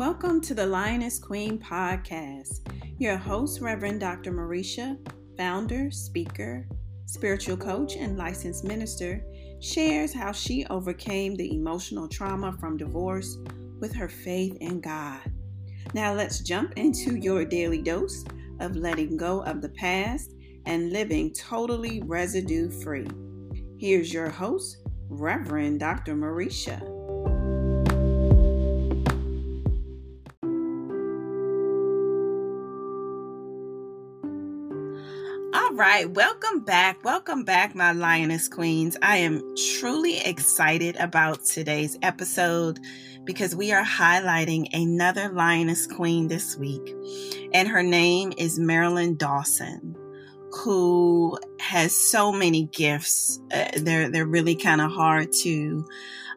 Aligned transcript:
Welcome 0.00 0.40
to 0.44 0.54
the 0.54 0.64
Lioness 0.64 1.18
Queen 1.18 1.58
podcast. 1.58 2.66
Your 2.98 3.18
host, 3.18 3.60
Reverend 3.60 4.00
Dr. 4.00 4.32
Marisha, 4.32 4.96
founder, 5.36 5.90
speaker, 5.90 6.66
spiritual 7.04 7.58
coach, 7.58 7.96
and 7.96 8.16
licensed 8.16 8.64
minister, 8.64 9.22
shares 9.60 10.14
how 10.14 10.32
she 10.32 10.64
overcame 10.70 11.36
the 11.36 11.54
emotional 11.54 12.08
trauma 12.08 12.56
from 12.58 12.78
divorce 12.78 13.36
with 13.78 13.94
her 13.94 14.08
faith 14.08 14.56
in 14.62 14.80
God. 14.80 15.20
Now, 15.92 16.14
let's 16.14 16.40
jump 16.40 16.78
into 16.78 17.16
your 17.16 17.44
daily 17.44 17.82
dose 17.82 18.24
of 18.58 18.76
letting 18.76 19.18
go 19.18 19.42
of 19.42 19.60
the 19.60 19.68
past 19.68 20.32
and 20.64 20.94
living 20.94 21.34
totally 21.34 22.00
residue 22.06 22.70
free. 22.70 23.06
Here's 23.78 24.14
your 24.14 24.30
host, 24.30 24.78
Reverend 25.10 25.80
Dr. 25.80 26.14
Marisha. 26.14 26.99
Right, 35.80 36.10
welcome 36.10 36.60
back. 36.60 37.02
Welcome 37.04 37.44
back, 37.44 37.74
my 37.74 37.92
Lioness 37.92 38.48
Queens. 38.48 38.98
I 39.00 39.16
am 39.16 39.40
truly 39.78 40.18
excited 40.18 40.94
about 40.96 41.42
today's 41.46 41.96
episode 42.02 42.78
because 43.24 43.56
we 43.56 43.72
are 43.72 43.82
highlighting 43.82 44.68
another 44.74 45.30
Lioness 45.30 45.86
Queen 45.86 46.28
this 46.28 46.54
week, 46.54 46.94
and 47.54 47.66
her 47.66 47.82
name 47.82 48.34
is 48.36 48.58
Marilynn 48.58 49.16
Dawson, 49.16 49.96
who 50.52 51.38
has 51.60 51.96
so 51.96 52.30
many 52.30 52.64
gifts. 52.66 53.40
Uh, 53.50 53.70
they're 53.78 54.10
they're 54.10 54.26
really 54.26 54.56
kind 54.56 54.82
of 54.82 54.90
hard 54.90 55.32
to 55.44 55.88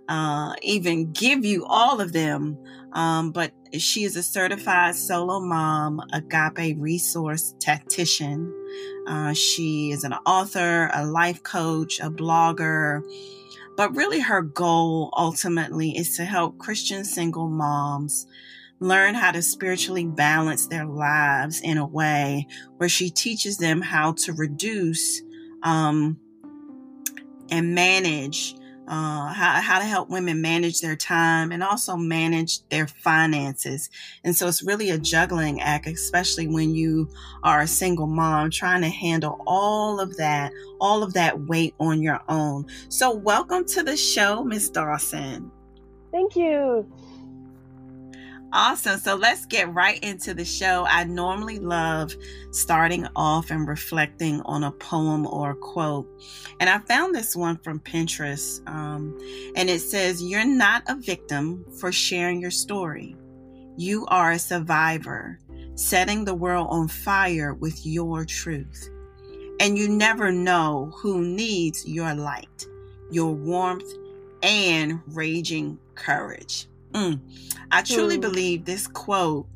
uh, 0.07 0.53
even 0.61 1.11
give 1.11 1.43
you 1.43 1.65
all 1.65 1.99
of 1.99 2.13
them, 2.13 2.57
um, 2.93 3.33
but 3.33 3.51
she 3.77 4.05
is 4.05 4.15
a 4.15 4.23
certified 4.23 4.95
solo 4.95 5.41
mom, 5.41 6.01
agape 6.13 6.77
resource 6.79 7.55
tactician. 7.59 8.53
Uh, 9.07 9.33
she 9.33 9.91
is 9.91 10.03
an 10.03 10.13
author, 10.25 10.89
a 10.93 11.05
life 11.05 11.43
coach, 11.43 11.99
a 11.99 12.09
blogger. 12.09 13.01
But 13.75 13.95
really, 13.95 14.19
her 14.19 14.41
goal 14.41 15.09
ultimately 15.17 15.97
is 15.97 16.15
to 16.17 16.25
help 16.25 16.57
Christian 16.57 17.03
single 17.03 17.49
moms 17.49 18.27
learn 18.79 19.15
how 19.15 19.31
to 19.31 19.41
spiritually 19.41 20.05
balance 20.05 20.67
their 20.67 20.85
lives 20.85 21.61
in 21.61 21.77
a 21.77 21.85
way 21.85 22.47
where 22.77 22.89
she 22.89 23.09
teaches 23.09 23.57
them 23.57 23.81
how 23.81 24.11
to 24.11 24.33
reduce 24.33 25.21
um, 25.63 26.19
and 27.49 27.73
manage 27.73 28.55
uh, 28.87 29.33
how, 29.33 29.61
how 29.61 29.79
to 29.79 29.85
help 29.85 30.09
women 30.09 30.41
manage 30.41 30.81
their 30.81 30.95
time 30.95 31.51
and 31.51 31.63
also 31.63 31.95
manage 31.95 32.67
their 32.69 32.87
finances. 32.87 33.89
And 34.23 34.35
so 34.35 34.47
it's 34.47 34.63
really 34.63 34.89
a 34.89 34.97
juggling 34.97 35.61
act, 35.61 35.87
especially 35.87 36.47
when 36.47 36.75
you 36.75 37.09
are 37.43 37.61
a 37.61 37.67
single 37.67 38.07
mom 38.07 38.49
trying 38.51 38.81
to 38.81 38.89
handle 38.89 39.41
all 39.47 39.99
of 39.99 40.17
that, 40.17 40.51
all 40.81 41.03
of 41.03 41.13
that 41.13 41.39
weight 41.41 41.75
on 41.79 42.01
your 42.01 42.21
own. 42.27 42.65
So 42.89 43.13
welcome 43.13 43.65
to 43.67 43.83
the 43.83 43.95
show, 43.95 44.43
Miss 44.43 44.69
Dawson. 44.69 45.51
Thank 46.11 46.35
you. 46.35 46.85
Awesome. 48.55 48.99
So 48.99 49.15
let's 49.15 49.47
get 49.47 49.73
right 49.73 49.97
into 50.03 50.35
the 50.35 50.45
show. 50.45 50.85
I 50.87 51.05
normally 51.05 51.57
love 51.57 52.15
starting 52.51 53.07
off 53.15 53.49
and 53.49 53.67
reflecting 53.67 54.41
on 54.41 54.63
a 54.63 54.71
poem 54.71 55.25
or 55.25 55.51
a 55.51 55.55
quote. 55.55 56.07
And 56.59 56.69
I 56.69 56.77
found 56.77 57.15
this 57.15 57.35
one 57.35 57.57
from 57.57 57.79
Pinterest. 57.79 58.61
Um, 58.69 59.17
and 59.55 59.71
it 59.71 59.79
says, 59.79 60.21
You're 60.21 60.45
not 60.45 60.83
a 60.85 60.95
victim 60.95 61.65
for 61.79 61.91
sharing 61.91 62.39
your 62.39 62.51
story. 62.51 63.15
You 63.75 64.05
are 64.09 64.33
a 64.33 64.39
survivor, 64.39 65.39
setting 65.73 66.23
the 66.23 66.35
world 66.35 66.67
on 66.69 66.89
fire 66.89 67.55
with 67.55 67.83
your 67.87 68.23
truth. 68.23 68.87
And 69.59 69.79
you 69.79 69.89
never 69.89 70.31
know 70.31 70.91
who 70.95 71.23
needs 71.23 71.87
your 71.87 72.13
light, 72.13 72.67
your 73.09 73.33
warmth, 73.33 73.91
and 74.43 75.01
raging 75.07 75.79
courage. 75.95 76.67
Mm. 76.93 77.19
I 77.71 77.81
truly 77.81 78.17
mm. 78.17 78.21
believe 78.21 78.65
this 78.65 78.87
quote 78.87 79.47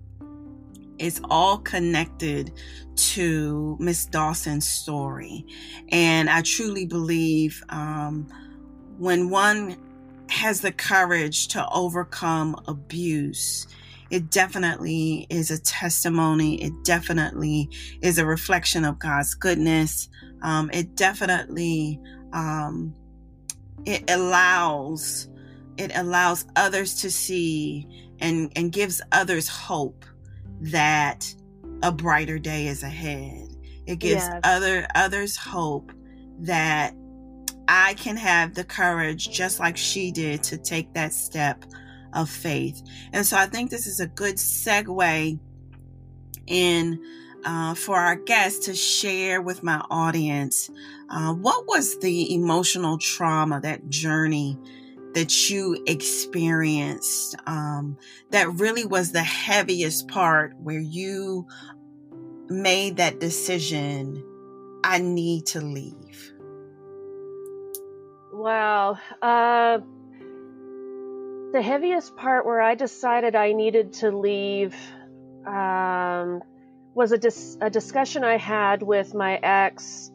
is 0.97 1.21
all 1.29 1.59
connected 1.59 2.51
to 2.95 3.77
Miss 3.79 4.05
Dawson's 4.05 4.67
story. 4.67 5.45
And 5.89 6.29
I 6.29 6.41
truly 6.41 6.85
believe 6.85 7.63
um, 7.69 8.27
when 8.97 9.29
one 9.29 9.77
has 10.29 10.61
the 10.61 10.71
courage 10.71 11.47
to 11.49 11.67
overcome 11.69 12.59
abuse, 12.67 13.67
it 14.09 14.31
definitely 14.31 15.27
is 15.29 15.51
a 15.51 15.61
testimony. 15.61 16.61
It 16.63 16.73
definitely 16.83 17.69
is 18.01 18.17
a 18.17 18.25
reflection 18.25 18.85
of 18.85 18.99
God's 18.99 19.35
goodness. 19.35 20.09
Um, 20.41 20.69
it 20.73 20.95
definitely 20.95 21.99
um, 22.33 22.93
it 23.85 24.09
allows 24.09 25.27
it 25.77 25.91
allows 25.95 26.45
others 26.55 26.95
to 27.01 27.11
see 27.11 27.87
and, 28.19 28.51
and 28.55 28.71
gives 28.71 29.01
others 29.11 29.47
hope 29.47 30.05
that 30.59 31.33
a 31.83 31.91
brighter 31.91 32.39
day 32.39 32.67
is 32.67 32.83
ahead. 32.83 33.55
It 33.85 33.99
gives 33.99 34.23
yes. 34.23 34.39
other 34.43 34.87
others 34.95 35.37
hope 35.37 35.91
that 36.39 36.93
I 37.67 37.93
can 37.95 38.17
have 38.17 38.53
the 38.53 38.63
courage 38.63 39.29
just 39.29 39.59
like 39.59 39.77
she 39.77 40.11
did 40.11 40.43
to 40.43 40.57
take 40.57 40.93
that 40.93 41.13
step 41.13 41.63
of 42.13 42.29
faith. 42.29 42.81
And 43.13 43.25
so 43.25 43.37
I 43.37 43.45
think 43.45 43.69
this 43.69 43.87
is 43.87 43.99
a 43.99 44.07
good 44.07 44.35
segue 44.35 45.39
in 46.47 47.03
uh, 47.45 47.75
for 47.75 47.95
our 47.95 48.15
guests 48.15 48.65
to 48.65 48.73
share 48.73 49.41
with 49.41 49.63
my 49.63 49.81
audience 49.89 50.69
uh, 51.09 51.33
what 51.33 51.67
was 51.67 51.97
the 51.99 52.33
emotional 52.33 52.97
trauma, 52.97 53.61
that 53.61 53.87
journey 53.89 54.57
that 55.13 55.49
you 55.49 55.81
experienced 55.87 57.35
um, 57.45 57.97
that 58.31 58.49
really 58.53 58.85
was 58.85 59.11
the 59.11 59.23
heaviest 59.23 60.07
part 60.07 60.53
where 60.57 60.79
you 60.79 61.47
made 62.49 62.97
that 62.97 63.19
decision 63.19 64.23
I 64.83 64.99
need 64.99 65.47
to 65.47 65.61
leave? 65.61 66.33
Wow. 68.31 68.97
Uh, 69.21 69.79
the 71.53 71.61
heaviest 71.61 72.15
part 72.15 72.45
where 72.45 72.61
I 72.61 72.75
decided 72.75 73.35
I 73.35 73.53
needed 73.53 73.93
to 73.93 74.11
leave 74.11 74.75
um, 75.45 76.41
was 76.93 77.11
a, 77.11 77.17
dis- 77.17 77.57
a, 77.61 77.69
discussion 77.69 78.23
I 78.23 78.37
had 78.37 78.83
with 78.83 79.13
my 79.13 79.35
ex 79.41 80.11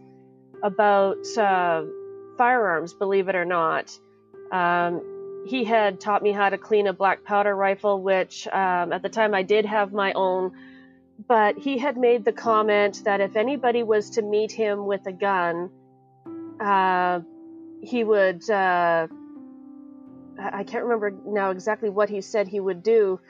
about 0.62 1.26
uh, 1.36 1.82
firearms, 2.38 2.94
believe 2.94 3.28
it 3.28 3.34
or 3.34 3.44
not. 3.44 3.90
Um, 4.52 5.44
he 5.46 5.64
had 5.64 6.00
taught 6.00 6.22
me 6.22 6.30
how 6.30 6.50
to 6.50 6.58
clean 6.58 6.86
a 6.86 6.92
black 6.92 7.24
powder 7.24 7.54
rifle, 7.54 8.00
which 8.00 8.46
um, 8.46 8.92
at 8.92 9.02
the 9.02 9.08
time 9.08 9.34
I 9.34 9.42
did 9.42 9.64
have 9.64 9.92
my 9.92 10.12
own. 10.12 10.52
But 11.26 11.58
he 11.58 11.78
had 11.78 11.96
made 11.96 12.24
the 12.24 12.32
comment 12.32 13.02
that 13.04 13.20
if 13.20 13.36
anybody 13.36 13.82
was 13.82 14.10
to 14.10 14.22
meet 14.22 14.52
him 14.52 14.86
with 14.86 15.06
a 15.06 15.12
gun, 15.12 15.70
uh, 16.60 17.20
he 17.82 18.04
would. 18.04 18.48
Uh, 18.48 19.08
I 20.38 20.64
can't 20.64 20.84
remember 20.84 21.12
now 21.26 21.50
exactly 21.50 21.90
what 21.90 22.08
he 22.08 22.20
said 22.20 22.48
he 22.48 22.58
would 22.58 22.82
do, 22.82 23.20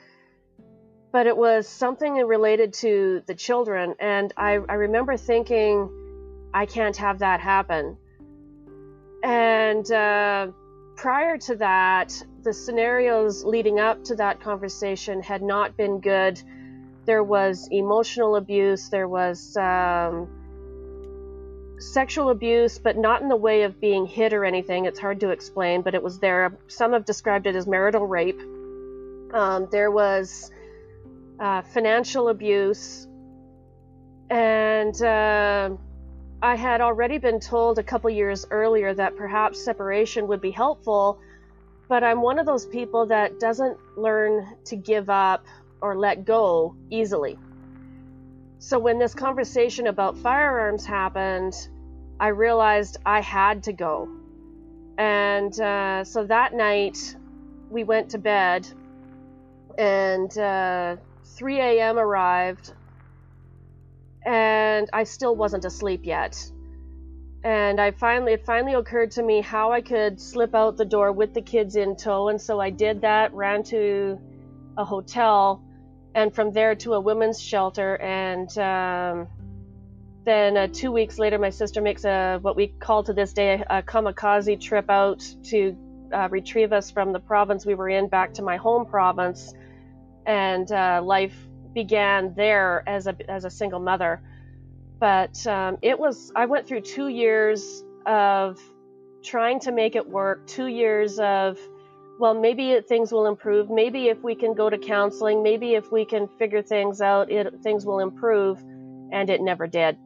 but 1.11 1.27
it 1.27 1.35
was 1.35 1.67
something 1.67 2.13
related 2.13 2.73
to 2.75 3.21
the 3.27 3.35
children. 3.35 3.95
And 3.99 4.33
I, 4.37 4.53
I 4.53 4.73
remember 4.73 5.17
thinking, 5.17 5.89
I 6.53 6.65
can't 6.65 6.95
have 6.97 7.19
that 7.19 7.39
happen. 7.39 7.97
And 9.21 9.91
uh, 9.91 10.47
prior 10.95 11.37
to 11.37 11.55
that, 11.55 12.13
the 12.43 12.53
scenarios 12.53 13.43
leading 13.43 13.79
up 13.79 14.03
to 14.05 14.15
that 14.15 14.41
conversation 14.41 15.21
had 15.21 15.41
not 15.41 15.77
been 15.77 15.99
good. 15.99 16.41
There 17.05 17.23
was 17.23 17.67
emotional 17.71 18.35
abuse, 18.35 18.89
there 18.89 19.07
was 19.07 19.57
um, 19.57 20.29
sexual 21.79 22.29
abuse, 22.29 22.77
but 22.77 22.97
not 22.97 23.21
in 23.21 23.29
the 23.29 23.35
way 23.35 23.63
of 23.63 23.79
being 23.79 24.05
hit 24.05 24.33
or 24.33 24.45
anything. 24.45 24.85
It's 24.85 24.99
hard 24.99 25.19
to 25.21 25.29
explain, 25.29 25.81
but 25.81 25.95
it 25.95 26.03
was 26.03 26.19
there. 26.19 26.57
Some 26.67 26.93
have 26.93 27.05
described 27.05 27.47
it 27.47 27.55
as 27.55 27.67
marital 27.67 28.05
rape. 28.05 28.39
Um, 29.33 29.67
there 29.71 29.91
was 29.91 30.51
uh, 31.39 31.61
financial 31.61 32.29
abuse, 32.29 33.07
and 34.29 35.01
uh, 35.01 35.71
I 36.43 36.57
had 36.57 36.81
already 36.81 37.19
been 37.19 37.41
told 37.41 37.79
a 37.79 37.83
couple 37.83 38.11
years 38.11 38.45
earlier 38.51 38.93
that 38.95 39.17
perhaps 39.17 39.65
separation 39.65 40.27
would 40.29 40.41
be 40.41 40.51
helpful, 40.51 41.19
but 41.89 42.03
I'm 42.03 42.21
one 42.21 42.39
of 42.39 42.47
those 42.47 42.67
people 42.67 43.07
that 43.07 43.39
doesn't 43.39 43.79
learn 43.97 44.57
to 44.67 44.77
give 44.77 45.09
up 45.09 45.45
or 45.81 45.97
let 45.97 46.25
go 46.25 46.75
easily. 46.91 47.39
So 48.59 48.79
when 48.79 48.99
this 48.99 49.15
conversation 49.15 49.87
about 49.87 50.17
firearms 50.19 50.85
happened, 50.85 51.53
I 52.19 52.29
realized 52.29 52.97
I 53.05 53.21
had 53.21 53.63
to 53.65 53.73
go. 53.73 54.09
And 54.97 55.59
uh, 55.61 56.03
so 56.05 56.25
that 56.25 56.53
night, 56.53 56.97
we 57.69 57.83
went 57.85 58.11
to 58.11 58.19
bed. 58.19 58.67
and 59.77 60.37
uh, 60.37 60.97
3 61.37 61.59
a.m. 61.61 61.99
arrived, 61.99 62.73
and 64.25 64.89
I 64.93 65.03
still 65.03 65.35
wasn't 65.35 65.65
asleep 65.65 66.01
yet. 66.03 66.51
And 67.43 67.81
I 67.81 67.91
finally, 67.91 68.33
it 68.33 68.45
finally 68.45 68.73
occurred 68.73 69.11
to 69.11 69.23
me 69.23 69.41
how 69.41 69.73
I 69.73 69.81
could 69.81 70.19
slip 70.19 70.55
out 70.55 70.77
the 70.77 70.85
door 70.85 71.11
with 71.11 71.33
the 71.33 71.41
kids 71.41 71.75
in 71.75 71.95
tow, 71.95 72.29
and 72.29 72.41
so 72.41 72.59
I 72.59 72.69
did 72.69 73.01
that. 73.01 73.33
Ran 73.33 73.63
to 73.63 74.17
a 74.77 74.85
hotel, 74.85 75.61
and 76.15 76.33
from 76.33 76.53
there 76.53 76.73
to 76.75 76.93
a 76.93 76.99
women's 76.99 77.41
shelter, 77.41 77.97
and 77.97 78.57
um, 78.57 79.27
then 80.23 80.55
uh, 80.55 80.67
two 80.71 80.93
weeks 80.93 81.19
later, 81.19 81.37
my 81.37 81.49
sister 81.49 81.81
makes 81.81 82.05
a 82.05 82.39
what 82.41 82.55
we 82.55 82.67
call 82.67 83.03
to 83.03 83.13
this 83.13 83.33
day 83.33 83.61
a, 83.69 83.83
kamikaze 83.83 84.59
trip 84.61 84.89
out 84.89 85.19
to 85.43 85.75
uh, 86.13 86.29
retrieve 86.31 86.71
us 86.71 86.89
from 86.89 87.11
the 87.11 87.19
province 87.19 87.65
we 87.65 87.75
were 87.75 87.89
in 87.89 88.07
back 88.07 88.33
to 88.35 88.41
my 88.41 88.55
home 88.55 88.85
province, 88.85 89.53
and 90.25 90.71
uh, 90.71 91.01
life 91.03 91.35
began 91.73 92.33
there 92.35 92.83
as 92.87 93.07
a 93.07 93.15
as 93.29 93.45
a 93.45 93.49
single 93.49 93.79
mother. 93.79 94.21
But 94.99 95.45
um, 95.47 95.77
it 95.81 95.99
was 95.99 96.31
I 96.35 96.45
went 96.45 96.67
through 96.67 96.81
two 96.81 97.07
years 97.07 97.83
of 98.05 98.59
trying 99.23 99.59
to 99.61 99.71
make 99.71 99.95
it 99.95 100.07
work, 100.07 100.45
two 100.47 100.67
years 100.67 101.19
of 101.19 101.57
well, 102.19 102.33
maybe 102.33 102.79
things 102.87 103.11
will 103.11 103.25
improve. 103.25 103.69
Maybe 103.69 104.07
if 104.07 104.21
we 104.21 104.35
can 104.35 104.53
go 104.53 104.69
to 104.69 104.77
counseling, 104.77 105.41
maybe 105.41 105.73
if 105.73 105.91
we 105.91 106.05
can 106.05 106.27
figure 106.39 106.61
things 106.61 107.01
out, 107.01 107.31
it, 107.31 107.61
things 107.63 107.85
will 107.85 107.99
improve. 107.99 108.59
And 109.11 109.29
it 109.29 109.41
never 109.41 109.67
did. 109.67 109.97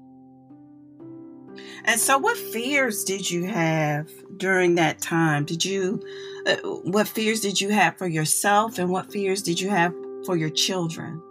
And 1.86 2.00
so, 2.00 2.18
what 2.18 2.38
fears 2.38 3.04
did 3.04 3.30
you 3.30 3.46
have 3.46 4.10
during 4.38 4.76
that 4.76 5.00
time? 5.00 5.46
Did 5.46 5.64
you, 5.64 6.04
uh, 6.46 6.56
what 6.84 7.08
fears 7.08 7.40
did 7.40 7.60
you 7.60 7.70
have 7.70 7.98
for 7.98 8.08
yourself, 8.08 8.78
and 8.78 8.90
what 8.90 9.12
fears 9.12 9.42
did 9.42 9.60
you 9.60 9.70
have 9.70 9.94
for 10.26 10.36
your 10.36 10.50
children? 10.50 11.22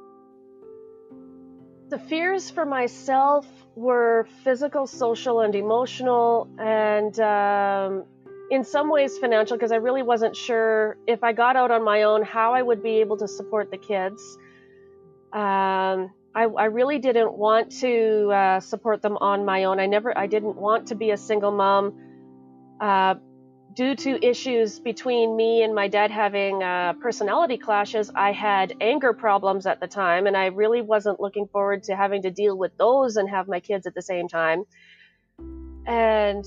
The 1.97 2.03
fears 2.09 2.51
for 2.51 2.67
myself 2.67 3.47
were 3.75 4.29
physical, 4.45 4.87
social, 4.87 5.41
and 5.41 5.55
emotional, 5.55 6.47
and 6.59 7.19
um, 7.21 8.05
in 8.51 8.65
some 8.65 8.91
ways 8.91 9.17
financial, 9.17 9.57
because 9.57 9.73
I 9.73 9.77
really 9.77 10.03
wasn't 10.03 10.37
sure 10.37 10.99
if 11.07 11.25
I 11.25 11.33
got 11.33 11.57
out 11.57 11.71
on 11.71 11.83
my 11.83 12.03
own 12.03 12.23
how 12.23 12.53
I 12.53 12.61
would 12.61 12.83
be 12.83 13.01
able 13.01 13.17
to 13.17 13.27
support 13.27 13.71
the 13.71 13.79
kids. 13.79 14.21
Um, 15.33 16.13
I, 16.35 16.43
I 16.43 16.67
really 16.67 16.99
didn't 16.99 17.33
want 17.33 17.73
to 17.81 18.31
uh, 18.31 18.61
support 18.61 19.01
them 19.01 19.17
on 19.17 19.47
my 19.47 19.65
own. 19.65 19.81
I 19.81 19.87
never, 19.87 20.17
I 20.19 20.27
didn't 20.27 20.57
want 20.57 20.89
to 20.89 20.97
be 20.97 21.13
a 21.13 21.17
single 21.17 21.51
mom. 21.51 21.95
Uh, 22.79 23.15
due 23.77 23.95
to 23.95 24.27
issues 24.27 24.81
between 24.81 25.37
me 25.37 25.63
and 25.63 25.75
my 25.75 25.87
dad 25.87 26.11
having 26.11 26.63
uh, 26.63 26.95
personality 26.95 27.59
clashes, 27.59 28.11
I 28.15 28.33
had 28.33 28.73
anger 28.81 29.13
problems 29.13 29.67
at 29.67 29.81
the 29.81 29.87
time, 29.87 30.27
and 30.27 30.35
I 30.35 30.47
really 30.47 30.81
wasn't 30.81 31.21
looking 31.21 31.47
forward 31.47 31.83
to 31.85 31.95
having 31.95 32.23
to 32.23 32.31
deal 32.31 32.57
with 32.57 32.77
those 32.79 33.17
and 33.17 33.29
have 33.29 33.47
my 33.49 33.61
kids 33.61 33.87
at 33.87 33.95
the 33.95 34.01
same 34.01 34.29
time. 34.29 34.65
And 35.87 36.45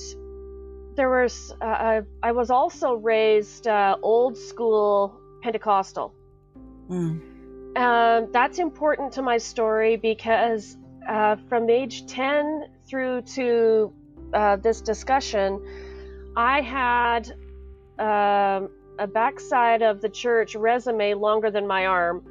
there 0.95 1.09
was, 1.09 1.53
uh, 1.61 1.65
I, 1.65 2.01
I, 2.23 2.31
was 2.31 2.49
also 2.49 2.95
raised 2.95 3.67
uh, 3.67 3.95
old 4.01 4.35
school 4.35 5.21
Pentecostal. 5.43 6.13
Mm. 6.89 7.77
Um, 7.77 8.31
that's 8.33 8.57
important 8.57 9.13
to 9.13 9.21
my 9.21 9.37
story 9.37 9.97
because 9.97 10.77
uh, 11.07 11.35
from 11.47 11.69
age 11.69 12.07
10 12.07 12.69
through 12.87 13.21
to 13.21 13.93
uh, 14.33 14.55
this 14.57 14.81
discussion, 14.81 15.61
I 16.39 16.62
had 16.62 17.31
um, 18.00 18.69
a 18.97 19.07
backside 19.07 19.81
of 19.81 20.00
the 20.00 20.07
church 20.07 20.56
resume 20.56 21.15
longer 21.15 21.51
than 21.51 21.68
my 21.68 21.86
arm. 21.86 22.24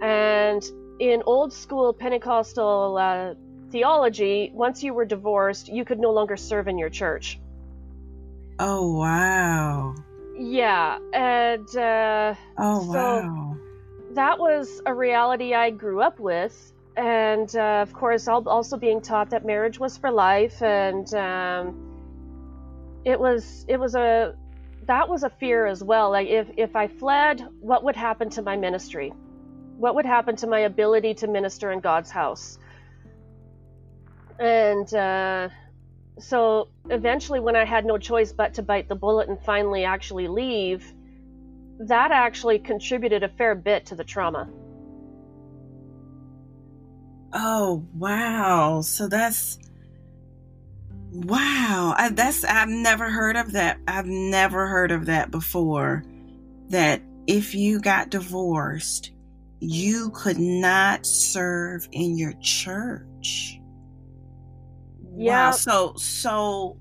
And 0.00 0.62
in 0.98 1.22
old 1.26 1.52
school 1.52 1.92
Pentecostal 1.92 2.96
uh, 2.96 3.34
theology, 3.70 4.50
once 4.54 4.82
you 4.82 4.94
were 4.94 5.04
divorced, 5.04 5.68
you 5.68 5.84
could 5.84 5.98
no 5.98 6.12
longer 6.12 6.38
serve 6.38 6.66
in 6.66 6.78
your 6.78 6.88
church. 6.88 7.38
Oh, 8.58 8.96
wow. 8.96 9.94
Yeah. 10.38 10.98
And 11.12 11.68
uh, 11.76 12.34
oh, 12.56 12.80
so, 12.80 12.92
wow 12.92 13.56
that 14.14 14.38
was 14.38 14.80
a 14.86 14.94
reality 14.94 15.54
I 15.54 15.70
grew 15.70 16.00
up 16.00 16.18
with. 16.18 16.72
And 16.96 17.54
uh, 17.54 17.82
of 17.82 17.92
course, 17.92 18.26
also 18.28 18.78
being 18.78 19.02
taught 19.02 19.28
that 19.30 19.44
marriage 19.44 19.78
was 19.78 19.98
for 19.98 20.10
life, 20.10 20.62
and 20.62 21.12
um, 21.12 21.85
it 23.06 23.20
was 23.20 23.64
it 23.68 23.78
was 23.78 23.94
a 23.94 24.34
that 24.86 25.08
was 25.08 25.22
a 25.22 25.30
fear 25.30 25.64
as 25.64 25.82
well. 25.82 26.10
Like 26.10 26.26
if 26.28 26.48
if 26.56 26.74
I 26.74 26.88
fled, 26.88 27.40
what 27.60 27.84
would 27.84 27.96
happen 27.96 28.28
to 28.30 28.42
my 28.42 28.56
ministry? 28.56 29.14
What 29.78 29.94
would 29.94 30.04
happen 30.04 30.34
to 30.36 30.46
my 30.48 30.60
ability 30.60 31.14
to 31.14 31.28
minister 31.28 31.70
in 31.70 31.80
God's 31.80 32.10
house? 32.10 32.58
And 34.40 34.92
uh, 34.92 35.48
so 36.18 36.68
eventually, 36.90 37.38
when 37.38 37.54
I 37.54 37.64
had 37.64 37.86
no 37.86 37.96
choice 37.96 38.32
but 38.32 38.54
to 38.54 38.62
bite 38.62 38.88
the 38.88 38.96
bullet 38.96 39.28
and 39.28 39.40
finally 39.40 39.84
actually 39.84 40.26
leave, 40.26 40.92
that 41.78 42.10
actually 42.10 42.58
contributed 42.58 43.22
a 43.22 43.28
fair 43.28 43.54
bit 43.54 43.86
to 43.86 43.94
the 43.94 44.04
trauma. 44.04 44.48
Oh, 47.32 47.84
wow. 47.94 48.80
So 48.80 49.08
that's 49.08 49.58
wow. 51.24 51.94
I, 51.96 52.10
that's 52.10 52.44
I've 52.44 52.68
never 52.68 53.10
heard 53.10 53.36
of 53.36 53.52
that. 53.52 53.78
I've 53.86 54.06
never 54.06 54.66
heard 54.66 54.90
of 54.90 55.06
that 55.06 55.30
before. 55.30 56.04
That 56.68 57.02
if 57.26 57.54
you 57.54 57.80
got 57.80 58.10
divorced, 58.10 59.12
you 59.60 60.10
could 60.10 60.38
not 60.38 61.06
serve 61.06 61.88
in 61.92 62.18
your 62.18 62.32
church. 62.40 63.60
Yeah. 65.16 65.48
Wow. 65.48 65.50
So 65.52 65.94
so 65.96 66.78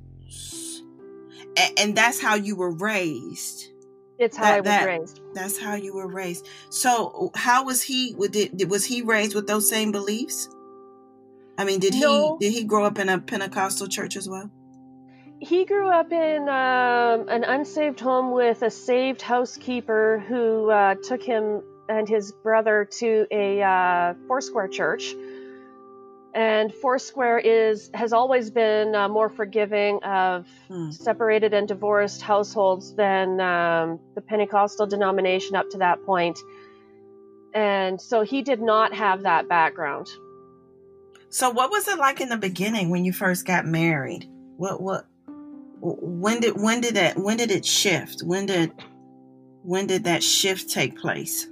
and 1.78 1.96
that's 1.96 2.20
how 2.20 2.36
you 2.36 2.56
were 2.56 2.72
raised. 2.72 3.72
It's 4.18 4.38
how 4.38 4.44
that, 4.44 4.54
I 4.54 4.60
was 4.60 4.66
that, 4.66 4.86
raised. 4.86 5.22
That's 5.34 5.58
how 5.58 5.76
you 5.76 5.94
were 5.94 6.08
raised. 6.08 6.48
So, 6.70 7.32
how 7.36 7.66
was 7.66 7.82
he? 7.82 8.16
Did, 8.30 8.70
was 8.70 8.86
he 8.86 9.02
raised 9.02 9.36
with 9.36 9.48
those 9.48 9.70
same 9.70 9.92
beliefs? 9.92 10.50
I 11.58 11.66
mean, 11.66 11.80
did 11.80 11.96
no. 11.96 12.38
he 12.40 12.46
did 12.46 12.54
he 12.54 12.64
grow 12.64 12.86
up 12.86 13.00
in 13.00 13.10
a 13.10 13.20
Pentecostal 13.20 13.88
church 13.88 14.16
as 14.16 14.28
well? 14.28 14.50
He 15.40 15.66
grew 15.66 15.90
up 15.90 16.12
in 16.12 16.44
um, 16.50 17.30
an 17.30 17.44
unsaved 17.44 18.00
home 18.00 18.32
with 18.32 18.62
a 18.62 18.72
saved 18.72 19.22
housekeeper 19.22 20.24
who 20.28 20.70
uh, 20.70 20.96
took 21.04 21.22
him 21.22 21.62
and 21.88 22.10
his 22.10 22.32
brother 22.32 22.86
to 23.00 23.28
a 23.32 23.62
uh, 23.62 24.14
Foursquare 24.28 24.70
church 24.70 25.14
and 26.36 26.74
Foursquare 26.74 27.40
is 27.40 27.90
has 27.94 28.12
always 28.12 28.52
been 28.52 28.94
uh, 28.94 29.08
more 29.08 29.30
forgiving 29.30 30.04
of 30.04 30.46
hmm. 30.68 30.92
separated 30.92 31.54
and 31.54 31.66
divorced 31.66 32.22
households 32.22 32.94
than 32.94 33.40
um, 33.40 34.00
the 34.16 34.22
Pentecostal 34.22 34.86
denomination 34.86 35.56
up 35.56 35.70
to 35.70 35.78
that 35.78 36.06
point. 36.06 36.06
point, 36.06 36.40
and 37.54 38.02
so 38.02 38.22
he 38.22 38.42
did 38.42 38.62
not 38.62 38.94
have 38.94 39.24
that 39.24 39.48
background. 39.48 40.08
So, 41.36 41.50
what 41.50 41.70
was 41.70 41.86
it 41.90 41.98
like 41.98 42.22
in 42.22 42.30
the 42.30 42.38
beginning 42.38 42.90
when 42.90 43.04
you 43.04 43.12
first 43.12 43.46
got 43.46 43.66
married? 43.66 44.26
What 44.56 44.82
what 44.82 45.06
when 45.82 46.40
did 46.40 46.54
when 46.56 46.80
did 46.80 46.96
that 46.96 47.18
when 47.18 47.36
did 47.36 47.52
it 47.52 47.66
shift? 47.66 48.22
When 48.24 48.46
did 48.46 48.72
when 49.62 49.86
did 49.86 50.06
that 50.06 50.24
shift 50.24 50.70
take 50.70 50.98
place? 50.98 51.46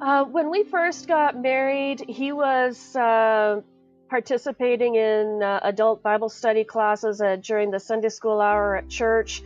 Uh, 0.00 0.24
when 0.24 0.48
we 0.48 0.64
first 0.64 1.06
got 1.06 1.36
married, 1.36 2.02
he 2.08 2.32
was 2.32 2.96
uh, 2.96 3.60
participating 4.08 4.94
in 4.94 5.42
uh, 5.42 5.60
adult 5.62 6.02
Bible 6.02 6.30
study 6.30 6.64
classes 6.64 7.20
during 7.42 7.70
the 7.70 7.78
Sunday 7.78 8.08
school 8.08 8.40
hour 8.40 8.74
at 8.74 8.88
church. 8.88 9.42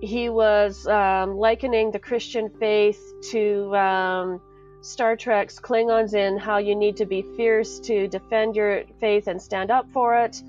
He 0.00 0.28
was 0.28 0.86
um, 0.86 1.34
likening 1.36 1.90
the 1.90 1.98
Christian 1.98 2.48
faith 2.60 3.02
to 3.32 3.74
um, 3.74 4.40
Star 4.84 5.16
Trek's 5.16 5.58
Klingons 5.58 6.12
in 6.12 6.36
how 6.36 6.58
you 6.58 6.74
need 6.74 6.98
to 6.98 7.06
be 7.06 7.22
fierce 7.22 7.80
to 7.80 8.06
defend 8.06 8.54
your 8.54 8.84
faith 9.00 9.28
and 9.28 9.40
stand 9.40 9.70
up 9.70 9.90
for 9.90 10.16
it. 10.16 10.42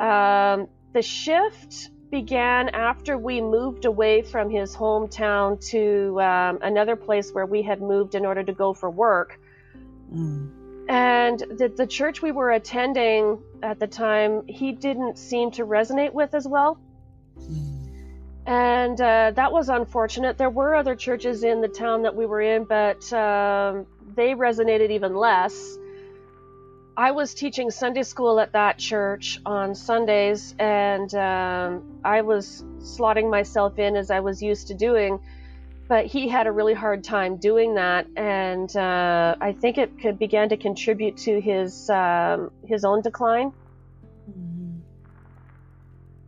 Um, 0.00 0.66
the 0.92 1.02
shift 1.02 1.90
began 2.10 2.68
after 2.70 3.16
we 3.16 3.40
moved 3.40 3.84
away 3.84 4.22
from 4.22 4.50
his 4.50 4.74
hometown 4.74 5.64
to 5.70 6.20
um, 6.20 6.58
another 6.62 6.96
place 6.96 7.30
where 7.30 7.46
we 7.46 7.62
had 7.62 7.80
moved 7.80 8.14
in 8.14 8.26
order 8.26 8.42
to 8.42 8.52
go 8.52 8.72
for 8.72 8.90
work. 8.90 9.38
Mm. 10.12 10.50
And 10.88 11.38
the, 11.38 11.72
the 11.76 11.86
church 11.86 12.22
we 12.22 12.32
were 12.32 12.50
attending 12.50 13.40
at 13.62 13.78
the 13.78 13.86
time, 13.86 14.46
he 14.48 14.72
didn't 14.72 15.18
seem 15.18 15.50
to 15.52 15.66
resonate 15.66 16.12
with 16.12 16.34
as 16.34 16.46
well. 16.48 16.78
And 18.46 19.00
uh, 19.00 19.32
that 19.34 19.50
was 19.50 19.68
unfortunate. 19.68 20.38
There 20.38 20.50
were 20.50 20.76
other 20.76 20.94
churches 20.94 21.42
in 21.42 21.60
the 21.60 21.68
town 21.68 22.02
that 22.02 22.14
we 22.14 22.26
were 22.26 22.40
in, 22.40 22.62
but 22.64 23.12
um, 23.12 23.86
they 24.14 24.34
resonated 24.34 24.90
even 24.90 25.16
less. 25.16 25.76
I 26.96 27.10
was 27.10 27.34
teaching 27.34 27.70
Sunday 27.72 28.04
school 28.04 28.38
at 28.38 28.52
that 28.52 28.78
church 28.78 29.40
on 29.44 29.74
Sundays, 29.74 30.54
and 30.60 31.12
um, 31.14 32.00
I 32.04 32.22
was 32.22 32.64
slotting 32.78 33.28
myself 33.30 33.78
in 33.78 33.96
as 33.96 34.10
I 34.10 34.20
was 34.20 34.40
used 34.40 34.68
to 34.68 34.74
doing. 34.74 35.18
but 35.88 36.06
he 36.06 36.28
had 36.28 36.46
a 36.46 36.52
really 36.52 36.74
hard 36.74 37.04
time 37.04 37.36
doing 37.36 37.74
that, 37.74 38.06
and 38.16 38.74
uh, 38.76 39.36
I 39.40 39.52
think 39.52 39.78
it 39.78 40.00
could 40.00 40.18
began 40.18 40.48
to 40.48 40.56
contribute 40.56 41.16
to 41.18 41.40
his 41.40 41.88
um, 41.90 42.50
his 42.64 42.84
own 42.84 43.02
decline. 43.02 43.52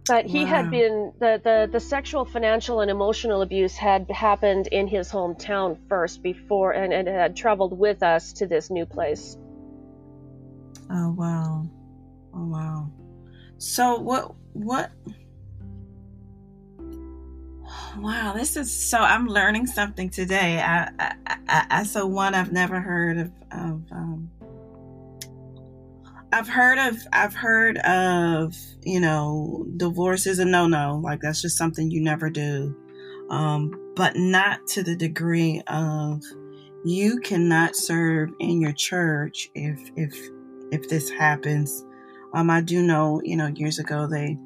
But 0.08 0.24
he 0.24 0.44
wow. 0.44 0.46
had 0.46 0.70
been 0.70 1.12
the, 1.20 1.40
the 1.44 1.68
the 1.70 1.80
sexual, 1.80 2.24
financial, 2.24 2.80
and 2.80 2.90
emotional 2.90 3.42
abuse 3.42 3.76
had 3.76 4.10
happened 4.10 4.66
in 4.68 4.88
his 4.88 5.10
hometown 5.10 5.76
first 5.88 6.22
before, 6.22 6.72
and, 6.72 6.92
and 6.92 7.06
had 7.06 7.36
traveled 7.36 7.78
with 7.78 8.02
us 8.02 8.32
to 8.34 8.46
this 8.46 8.70
new 8.70 8.86
place. 8.86 9.36
Oh 10.90 11.12
wow, 11.12 11.68
oh 12.34 12.46
wow. 12.46 12.90
So 13.58 13.98
what 14.00 14.34
what 14.54 14.90
Wow, 17.98 18.32
this 18.34 18.56
is 18.56 18.72
so. 18.72 18.98
I'm 18.98 19.26
learning 19.26 19.66
something 19.66 20.08
today. 20.08 20.60
I, 20.60 20.88
I, 20.98 21.14
I, 21.26 21.66
I 21.70 21.82
so 21.82 22.06
one 22.06 22.34
I've 22.34 22.52
never 22.52 22.80
heard 22.80 23.18
of. 23.18 23.32
of 23.50 23.82
um, 23.92 24.30
I've 26.32 26.48
heard 26.48 26.78
of. 26.78 26.96
I've 27.12 27.34
heard 27.34 27.78
of. 27.78 28.54
You 28.82 29.00
know, 29.00 29.66
divorce 29.76 30.26
is 30.26 30.38
a 30.38 30.44
no-no. 30.44 31.00
Like 31.02 31.20
that's 31.20 31.42
just 31.42 31.56
something 31.56 31.90
you 31.90 32.00
never 32.02 32.30
do. 32.30 32.76
Um, 33.30 33.92
but 33.96 34.16
not 34.16 34.66
to 34.68 34.82
the 34.82 34.96
degree 34.96 35.62
of 35.66 36.22
you 36.84 37.20
cannot 37.20 37.76
serve 37.76 38.30
in 38.38 38.60
your 38.60 38.72
church 38.72 39.50
if 39.54 39.78
if 39.96 40.16
if 40.70 40.88
this 40.88 41.10
happens. 41.10 41.84
Um, 42.34 42.50
I 42.50 42.60
do 42.60 42.82
know. 42.82 43.20
You 43.24 43.36
know, 43.36 43.48
years 43.48 43.78
ago 43.78 44.06
they 44.06 44.38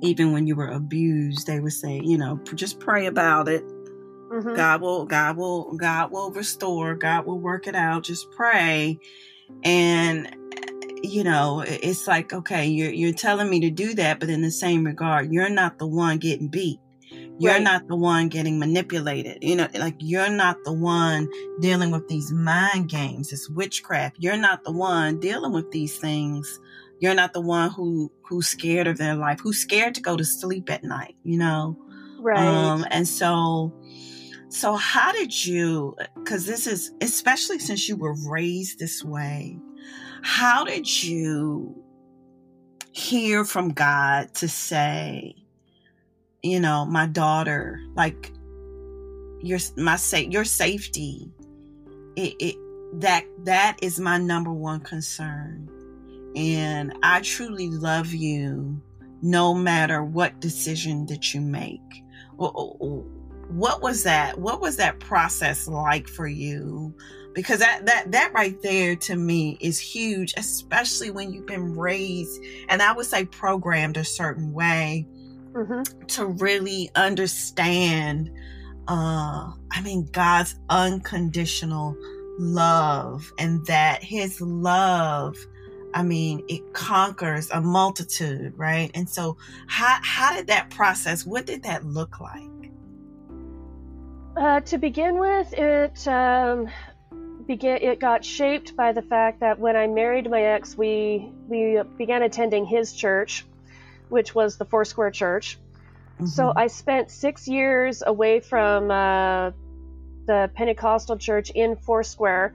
even 0.00 0.32
when 0.32 0.46
you 0.46 0.54
were 0.54 0.68
abused, 0.68 1.46
they 1.46 1.60
would 1.60 1.72
say, 1.72 2.00
you 2.02 2.18
know, 2.18 2.40
just 2.54 2.78
pray 2.80 3.06
about 3.06 3.48
it. 3.48 3.64
Mm-hmm. 4.30 4.54
God 4.54 4.80
will, 4.80 5.04
God 5.06 5.36
will, 5.36 5.72
God 5.76 6.10
will 6.10 6.30
restore. 6.30 6.94
God 6.94 7.26
will 7.26 7.38
work 7.38 7.66
it 7.66 7.74
out. 7.74 8.04
Just 8.04 8.30
pray. 8.30 8.98
And, 9.64 10.34
you 11.02 11.24
know, 11.24 11.64
it's 11.66 12.06
like, 12.06 12.32
okay, 12.32 12.66
you're, 12.66 12.90
you're 12.90 13.12
telling 13.12 13.50
me 13.50 13.60
to 13.60 13.70
do 13.70 13.94
that, 13.94 14.20
but 14.20 14.30
in 14.30 14.42
the 14.42 14.50
same 14.50 14.84
regard, 14.84 15.32
you're 15.32 15.48
not 15.48 15.78
the 15.78 15.86
one 15.86 16.18
getting 16.18 16.48
beat. 16.48 16.80
You're 17.40 17.52
right. 17.52 17.62
not 17.62 17.86
the 17.88 17.96
one 17.96 18.28
getting 18.28 18.58
manipulated. 18.58 19.38
You 19.42 19.56
know, 19.56 19.68
like 19.74 19.94
you're 19.98 20.28
not 20.28 20.56
the 20.64 20.72
one 20.72 21.28
dealing 21.60 21.90
with 21.90 22.08
these 22.08 22.32
mind 22.32 22.88
games, 22.88 23.30
this 23.30 23.48
witchcraft. 23.48 24.16
You're 24.18 24.36
not 24.36 24.64
the 24.64 24.72
one 24.72 25.20
dealing 25.20 25.52
with 25.52 25.70
these 25.70 25.96
things 25.98 26.58
you're 27.00 27.14
not 27.14 27.32
the 27.32 27.40
one 27.40 27.70
who 27.70 28.10
who's 28.22 28.48
scared 28.48 28.86
of 28.86 28.98
their 28.98 29.14
life, 29.14 29.40
who's 29.40 29.58
scared 29.58 29.94
to 29.94 30.00
go 30.00 30.16
to 30.16 30.24
sleep 30.24 30.70
at 30.70 30.84
night, 30.84 31.16
you 31.22 31.38
know? 31.38 31.78
Right. 32.20 32.38
Um, 32.38 32.84
and 32.90 33.06
so 33.06 33.72
so 34.48 34.74
how 34.74 35.12
did 35.12 35.46
you 35.46 35.96
cuz 36.24 36.46
this 36.46 36.66
is 36.66 36.90
especially 37.00 37.58
since 37.58 37.88
you 37.88 37.96
were 37.96 38.14
raised 38.28 38.78
this 38.78 39.04
way, 39.04 39.58
how 40.22 40.64
did 40.64 41.02
you 41.02 41.74
hear 42.92 43.44
from 43.44 43.70
God 43.70 44.34
to 44.34 44.48
say, 44.48 45.34
you 46.42 46.60
know, 46.60 46.84
my 46.84 47.06
daughter, 47.06 47.80
like 47.94 48.32
your 49.40 49.58
my 49.76 49.96
say 49.96 50.26
your 50.26 50.44
safety 50.44 51.30
it, 52.16 52.34
it 52.40 52.56
that 53.00 53.24
that 53.44 53.76
is 53.80 54.00
my 54.00 54.18
number 54.18 54.52
one 54.52 54.80
concern 54.80 55.68
and 56.34 56.92
I 57.02 57.20
truly 57.20 57.68
love 57.68 58.12
you 58.12 58.80
no 59.22 59.54
matter 59.54 60.02
what 60.02 60.40
decision 60.40 61.06
that 61.06 61.34
you 61.34 61.40
make. 61.40 61.80
What 62.36 63.82
was 63.82 64.02
that? 64.04 64.38
What 64.38 64.60
was 64.60 64.76
that 64.76 65.00
process 65.00 65.66
like 65.66 66.06
for 66.08 66.28
you? 66.28 66.94
Because 67.38 67.60
that 67.60 67.86
that 67.86 68.10
that 68.10 68.32
right 68.32 68.60
there 68.62 68.96
to 68.96 69.14
me 69.14 69.56
is 69.60 69.78
huge, 69.78 70.34
especially 70.36 71.12
when 71.12 71.32
you've 71.32 71.46
been 71.46 71.76
raised 71.76 72.42
and 72.68 72.82
I 72.82 72.92
would 72.92 73.06
say 73.06 73.26
programmed 73.26 73.96
a 73.96 74.02
certain 74.02 74.52
way 74.52 75.06
mm-hmm. 75.52 75.82
to 76.08 76.26
really 76.26 76.90
understand 76.96 78.32
uh 78.88 79.52
I 79.70 79.80
mean 79.84 80.08
God's 80.10 80.56
unconditional 80.68 81.96
love 82.40 83.32
and 83.38 83.64
that 83.66 84.02
his 84.02 84.40
love 84.40 85.36
I 85.94 86.02
mean, 86.02 86.42
it 86.48 86.74
conquers 86.74 87.48
a 87.50 87.60
multitude, 87.60 88.52
right? 88.56 88.90
And 88.94 89.08
so, 89.08 89.36
how 89.68 89.98
how 90.02 90.34
did 90.34 90.48
that 90.48 90.70
process? 90.70 91.24
What 91.24 91.46
did 91.46 91.62
that 91.62 91.86
look 91.86 92.20
like? 92.20 92.70
Uh, 94.36 94.60
to 94.60 94.76
begin 94.76 95.18
with, 95.18 95.52
it 95.54 96.06
um, 96.06 96.68
began. 97.48 97.78
It 97.82 97.98
got 97.98 98.24
shaped 98.24 98.76
by 98.76 98.92
the 98.92 99.02
fact 99.02 99.40
that 99.40 99.58
when 99.58 99.74
I 99.74 99.88
married 99.88 100.30
my 100.30 100.42
ex, 100.42 100.78
we 100.78 101.32
we 101.48 101.82
began 101.96 102.22
attending 102.22 102.64
his 102.64 102.92
church, 102.92 103.44
which 104.08 104.32
was 104.34 104.56
the 104.56 104.64
Foursquare 104.64 105.10
Church. 105.10 105.58
Mm-hmm. 106.14 106.26
So 106.26 106.52
I 106.54 106.68
spent 106.68 107.10
six 107.10 107.48
years 107.48 108.04
away 108.06 108.38
from 108.38 108.92
uh, 108.92 109.50
the 110.26 110.50
Pentecostal 110.54 111.16
church 111.16 111.50
in 111.50 111.74
Foursquare 111.74 112.54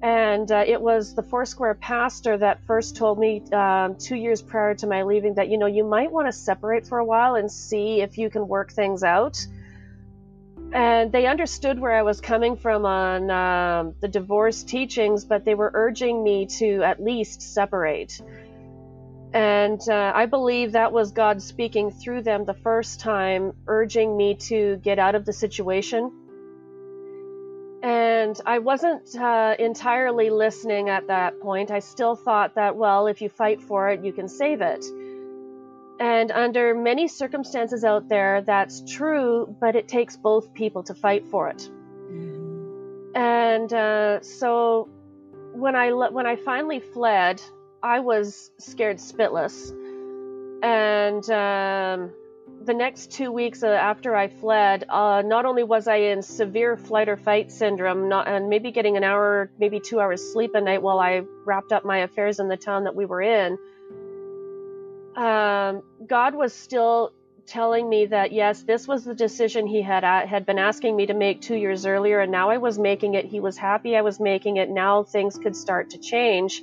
and 0.00 0.50
uh, 0.52 0.64
it 0.66 0.80
was 0.80 1.14
the 1.14 1.22
Foursquare 1.22 1.74
pastor 1.74 2.36
that 2.38 2.64
first 2.66 2.96
told 2.96 3.18
me 3.18 3.42
um, 3.52 3.96
two 3.96 4.14
years 4.14 4.40
prior 4.40 4.74
to 4.76 4.86
my 4.86 5.02
leaving 5.02 5.34
that, 5.34 5.48
you 5.48 5.58
know, 5.58 5.66
you 5.66 5.82
might 5.82 6.12
want 6.12 6.28
to 6.28 6.32
separate 6.32 6.86
for 6.86 6.98
a 6.98 7.04
while 7.04 7.34
and 7.34 7.50
see 7.50 8.00
if 8.00 8.16
you 8.16 8.30
can 8.30 8.46
work 8.46 8.72
things 8.72 9.02
out. 9.02 9.44
And 10.72 11.10
they 11.10 11.26
understood 11.26 11.78
where 11.78 11.94
I 11.94 12.02
was 12.02 12.20
coming 12.20 12.56
from 12.56 12.84
on 12.84 13.30
um, 13.30 13.94
the 14.00 14.08
divorce 14.08 14.62
teachings, 14.62 15.24
but 15.24 15.44
they 15.44 15.54
were 15.54 15.70
urging 15.74 16.22
me 16.22 16.46
to 16.58 16.82
at 16.82 17.02
least 17.02 17.40
separate. 17.40 18.20
And 19.32 19.80
uh, 19.88 20.12
I 20.14 20.26
believe 20.26 20.72
that 20.72 20.92
was 20.92 21.12
God 21.12 21.42
speaking 21.42 21.90
through 21.90 22.22
them 22.22 22.44
the 22.44 22.54
first 22.54 23.00
time, 23.00 23.52
urging 23.66 24.16
me 24.16 24.34
to 24.34 24.76
get 24.76 24.98
out 24.98 25.14
of 25.14 25.24
the 25.24 25.32
situation 25.32 26.12
and 27.82 28.40
I 28.44 28.58
wasn't 28.58 29.14
uh, 29.16 29.54
entirely 29.58 30.30
listening 30.30 30.88
at 30.88 31.06
that 31.06 31.40
point. 31.40 31.70
I 31.70 31.78
still 31.78 32.16
thought 32.16 32.56
that, 32.56 32.76
well, 32.76 33.06
if 33.06 33.22
you 33.22 33.28
fight 33.28 33.62
for 33.62 33.88
it, 33.90 34.04
you 34.04 34.12
can 34.12 34.28
save 34.28 34.60
it. 34.60 34.84
And 36.00 36.30
under 36.30 36.74
many 36.74 37.08
circumstances 37.08 37.84
out 37.84 38.08
there, 38.08 38.42
that's 38.42 38.82
true, 38.88 39.54
but 39.60 39.74
it 39.74 39.88
takes 39.88 40.16
both 40.16 40.54
people 40.54 40.84
to 40.84 40.94
fight 40.94 41.26
for 41.26 41.48
it. 41.48 41.68
And 43.14 43.72
uh, 43.72 44.20
so 44.22 44.88
when 45.54 45.74
I 45.74 45.90
when 45.90 46.26
I 46.26 46.36
finally 46.36 46.78
fled, 46.78 47.42
I 47.82 48.00
was 48.00 48.50
scared 48.58 48.98
spitless, 48.98 49.72
and 50.62 51.28
um, 51.30 52.12
the 52.64 52.74
next 52.74 53.10
two 53.10 53.32
weeks 53.32 53.62
uh, 53.62 53.68
after 53.68 54.14
I 54.14 54.28
fled, 54.28 54.84
uh, 54.88 55.22
not 55.24 55.46
only 55.46 55.64
was 55.64 55.88
I 55.88 55.96
in 55.96 56.22
severe 56.22 56.76
flight 56.76 57.08
or 57.08 57.16
fight 57.16 57.50
syndrome, 57.50 58.08
not, 58.08 58.28
and 58.28 58.48
maybe 58.48 58.70
getting 58.70 58.96
an 58.96 59.04
hour, 59.04 59.50
maybe 59.58 59.80
two 59.80 60.00
hours 60.00 60.32
sleep 60.32 60.54
a 60.54 60.60
night 60.60 60.82
while 60.82 61.00
I 61.00 61.22
wrapped 61.44 61.72
up 61.72 61.84
my 61.84 61.98
affairs 61.98 62.38
in 62.38 62.48
the 62.48 62.56
town 62.56 62.84
that 62.84 62.94
we 62.94 63.04
were 63.04 63.22
in, 63.22 63.58
um, 65.18 65.82
God 66.06 66.34
was 66.34 66.54
still 66.54 67.12
telling 67.46 67.88
me 67.88 68.06
that 68.06 68.32
yes, 68.32 68.62
this 68.62 68.86
was 68.86 69.04
the 69.04 69.14
decision 69.14 69.66
He 69.66 69.82
had 69.82 70.04
uh, 70.04 70.26
had 70.26 70.46
been 70.46 70.58
asking 70.58 70.96
me 70.96 71.06
to 71.06 71.14
make 71.14 71.40
two 71.40 71.56
years 71.56 71.86
earlier, 71.86 72.20
and 72.20 72.32
now 72.32 72.50
I 72.50 72.58
was 72.58 72.78
making 72.78 73.14
it. 73.14 73.24
He 73.24 73.40
was 73.40 73.56
happy 73.56 73.96
I 73.96 74.02
was 74.02 74.20
making 74.20 74.56
it. 74.56 74.70
Now 74.70 75.02
things 75.02 75.36
could 75.38 75.56
start 75.56 75.90
to 75.90 75.98
change 75.98 76.62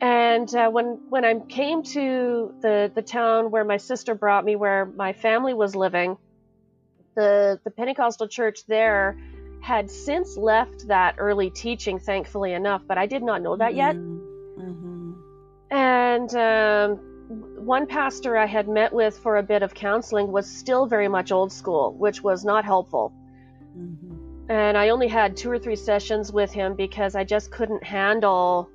and 0.00 0.54
uh, 0.54 0.70
when 0.70 1.00
when 1.08 1.24
I 1.24 1.40
came 1.40 1.82
to 1.82 2.54
the 2.60 2.92
the 2.94 3.02
town 3.02 3.50
where 3.50 3.64
my 3.64 3.78
sister 3.78 4.14
brought 4.14 4.44
me, 4.44 4.54
where 4.54 4.86
my 4.86 5.12
family 5.12 5.54
was 5.54 5.74
living, 5.74 6.16
the 7.16 7.60
the 7.64 7.70
Pentecostal 7.70 8.28
church 8.28 8.60
there 8.66 9.18
had 9.60 9.90
since 9.90 10.36
left 10.36 10.86
that 10.86 11.16
early 11.18 11.50
teaching, 11.50 11.98
thankfully 11.98 12.52
enough, 12.52 12.82
but 12.86 12.96
I 12.96 13.06
did 13.06 13.24
not 13.24 13.42
know 13.42 13.56
that 13.56 13.74
yet. 13.74 13.96
Mm-hmm. 13.96 14.60
mm-hmm. 14.60 15.12
And 15.70 16.34
um, 16.36 17.17
one 17.28 17.86
pastor 17.86 18.36
I 18.36 18.46
had 18.46 18.68
met 18.68 18.92
with 18.92 19.18
for 19.18 19.36
a 19.36 19.42
bit 19.42 19.62
of 19.62 19.74
counseling 19.74 20.32
was 20.32 20.46
still 20.46 20.86
very 20.86 21.08
much 21.08 21.30
old 21.30 21.52
school, 21.52 21.94
which 21.94 22.22
was 22.22 22.44
not 22.44 22.64
helpful. 22.64 23.12
Mm-hmm. 23.76 24.50
And 24.50 24.78
I 24.78 24.88
only 24.88 25.08
had 25.08 25.36
two 25.36 25.50
or 25.50 25.58
three 25.58 25.76
sessions 25.76 26.32
with 26.32 26.50
him 26.50 26.74
because 26.74 27.14
I 27.14 27.24
just 27.24 27.50
couldn't 27.50 27.84
handle 27.84 28.70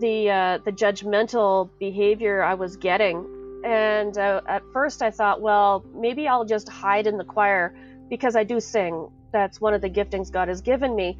the 0.00 0.30
uh, 0.30 0.58
the 0.64 0.72
judgmental 0.72 1.68
behavior 1.78 2.42
I 2.42 2.54
was 2.54 2.76
getting. 2.76 3.26
And 3.64 4.16
uh, 4.16 4.40
at 4.48 4.62
first, 4.72 5.02
I 5.02 5.10
thought, 5.10 5.42
well, 5.42 5.84
maybe 5.94 6.26
I'll 6.26 6.46
just 6.46 6.68
hide 6.68 7.06
in 7.06 7.18
the 7.18 7.24
choir 7.24 7.76
because 8.08 8.36
I 8.36 8.44
do 8.44 8.58
sing. 8.58 9.10
That's 9.32 9.60
one 9.60 9.74
of 9.74 9.82
the 9.82 9.90
giftings 9.90 10.32
God 10.32 10.48
has 10.48 10.62
given 10.62 10.96
me. 10.96 11.18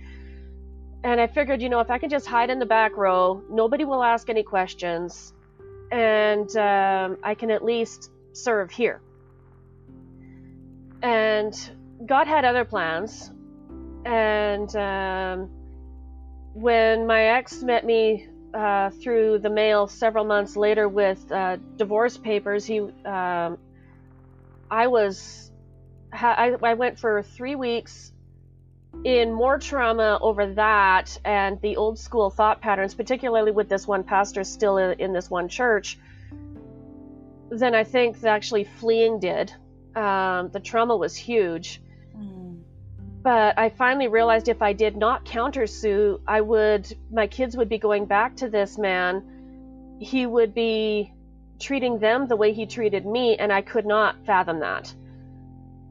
And 1.04 1.20
I 1.20 1.26
figured, 1.26 1.60
you 1.60 1.68
know, 1.68 1.80
if 1.80 1.90
I 1.90 1.98
can 1.98 2.08
just 2.08 2.26
hide 2.26 2.48
in 2.48 2.58
the 2.58 2.66
back 2.66 2.96
row, 2.96 3.42
nobody 3.50 3.84
will 3.84 4.02
ask 4.02 4.30
any 4.30 4.42
questions, 4.42 5.34
and 5.90 6.56
um, 6.56 7.18
I 7.22 7.34
can 7.34 7.50
at 7.50 7.64
least 7.64 8.10
serve 8.32 8.70
here. 8.70 9.00
And 11.02 11.54
God 12.06 12.26
had 12.26 12.44
other 12.44 12.64
plans. 12.64 13.30
And 14.04 14.74
um, 14.76 15.50
when 16.54 17.06
my 17.06 17.22
ex 17.24 17.62
met 17.62 17.84
me 17.84 18.28
uh, 18.54 18.90
through 18.90 19.38
the 19.38 19.50
mail 19.50 19.86
several 19.86 20.24
months 20.24 20.56
later 20.56 20.88
with 20.88 21.30
uh, 21.30 21.56
divorce 21.76 22.16
papers, 22.16 22.64
he, 22.64 22.80
um, 22.80 23.58
I 24.70 24.86
was, 24.86 25.50
I, 26.12 26.56
I 26.62 26.74
went 26.74 26.98
for 26.98 27.22
three 27.22 27.54
weeks 27.54 28.12
in 29.04 29.32
more 29.32 29.58
trauma 29.58 30.18
over 30.20 30.52
that 30.54 31.18
and 31.24 31.60
the 31.62 31.76
old 31.76 31.98
school 31.98 32.30
thought 32.30 32.60
patterns, 32.60 32.94
particularly 32.94 33.50
with 33.50 33.68
this 33.68 33.86
one 33.86 34.04
pastor 34.04 34.44
still 34.44 34.76
in 34.76 35.12
this 35.12 35.30
one 35.30 35.48
church, 35.48 35.98
than 37.50 37.74
I 37.74 37.84
think 37.84 38.22
actually 38.24 38.64
fleeing 38.64 39.18
did. 39.18 39.52
Um, 39.96 40.50
the 40.50 40.60
trauma 40.60 40.96
was 40.96 41.16
huge. 41.16 41.82
Mm. 42.16 42.62
But 43.22 43.58
I 43.58 43.70
finally 43.70 44.08
realized 44.08 44.48
if 44.48 44.62
I 44.62 44.72
did 44.72 44.96
not 44.96 45.24
countersue, 45.24 46.20
I 46.26 46.40
would, 46.40 46.94
my 47.10 47.26
kids 47.26 47.56
would 47.56 47.68
be 47.68 47.78
going 47.78 48.06
back 48.06 48.36
to 48.36 48.48
this 48.48 48.78
man. 48.78 49.98
He 49.98 50.26
would 50.26 50.54
be 50.54 51.12
treating 51.58 51.98
them 51.98 52.26
the 52.28 52.36
way 52.36 52.52
he 52.52 52.66
treated 52.66 53.04
me, 53.04 53.36
and 53.36 53.52
I 53.52 53.62
could 53.62 53.84
not 53.84 54.16
fathom 54.24 54.60
that. 54.60 54.94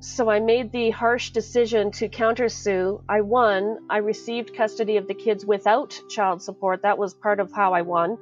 So 0.02 0.30
I 0.30 0.40
made 0.40 0.72
the 0.72 0.92
harsh 0.92 1.32
decision 1.32 1.92
to 1.92 2.08
countersue. 2.08 3.02
I 3.10 3.20
won. 3.20 3.80
I 3.90 3.98
received 3.98 4.56
custody 4.56 4.96
of 4.96 5.08
the 5.08 5.14
kids 5.14 5.46
without 5.46 6.00
child 6.10 6.42
support. 6.42 6.84
That 6.84 6.98
was 6.98 7.14
part 7.14 7.42
of 7.42 7.52
how 7.52 7.74
I 7.74 7.82
won. 7.82 8.18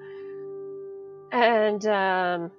And 1.32 1.86
um, 1.86 2.52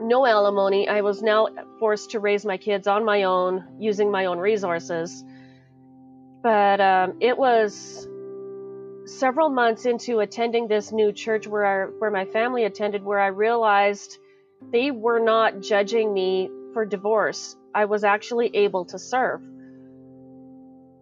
no 0.00 0.24
alimony. 0.24 0.88
I 0.88 1.02
was 1.02 1.22
now 1.22 1.48
forced 1.78 2.12
to 2.12 2.20
raise 2.20 2.46
my 2.46 2.56
kids 2.56 2.86
on 2.86 3.04
my 3.04 3.24
own 3.24 3.62
using 3.78 4.10
my 4.10 4.24
own 4.24 4.38
resources. 4.38 5.22
But 6.42 6.80
um, 6.80 7.18
it 7.20 7.36
was 7.36 8.08
several 9.04 9.50
months 9.50 9.84
into 9.84 10.20
attending 10.20 10.66
this 10.66 10.92
new 10.92 11.12
church 11.12 11.46
where 11.46 11.66
I, 11.66 11.90
where 11.98 12.10
my 12.10 12.24
family 12.24 12.64
attended 12.64 13.04
where 13.04 13.20
I 13.20 13.26
realized 13.26 14.18
they 14.72 14.90
were 14.90 15.20
not 15.20 15.60
judging 15.60 16.14
me 16.14 16.48
for 16.72 16.86
divorce. 16.86 17.54
I 17.74 17.86
was 17.86 18.04
actually 18.04 18.54
able 18.54 18.84
to 18.86 18.98
serve. 18.98 19.42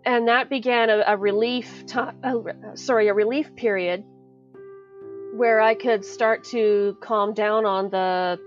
And 0.05 0.29
that 0.29 0.49
began 0.50 0.91
a, 0.91 1.05
a 1.07 1.17
relief, 1.17 1.85
sorry, 2.75 3.09
a 3.09 3.14
relief 3.14 3.55
period 3.55 4.05
where 5.35 5.61
I 5.61 5.75
could 5.75 6.05
start 6.05 6.45
to 6.45 6.97
calm 7.00 7.35
down 7.35 7.64
on 7.64 7.91
the 7.91 8.38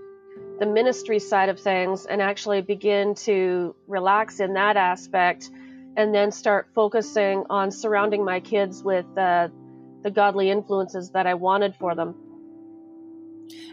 the 0.58 0.66
ministry 0.66 1.18
side 1.18 1.50
of 1.50 1.60
things 1.60 2.06
and 2.06 2.22
actually 2.22 2.62
begin 2.62 3.14
to 3.14 3.74
relax 3.86 4.40
in 4.40 4.54
that 4.54 4.76
aspect 4.76 5.50
and 5.96 6.14
then 6.14 6.32
start 6.32 6.68
focusing 6.74 7.44
on 7.50 7.70
surrounding 7.70 8.24
my 8.24 8.40
kids 8.40 8.82
with 8.82 9.06
uh, 9.18 9.48
the 10.02 10.10
godly 10.10 10.50
influences 10.50 11.10
that 11.10 11.26
I 11.26 11.34
wanted 11.34 11.74
for 11.76 11.94
them. 11.94 12.14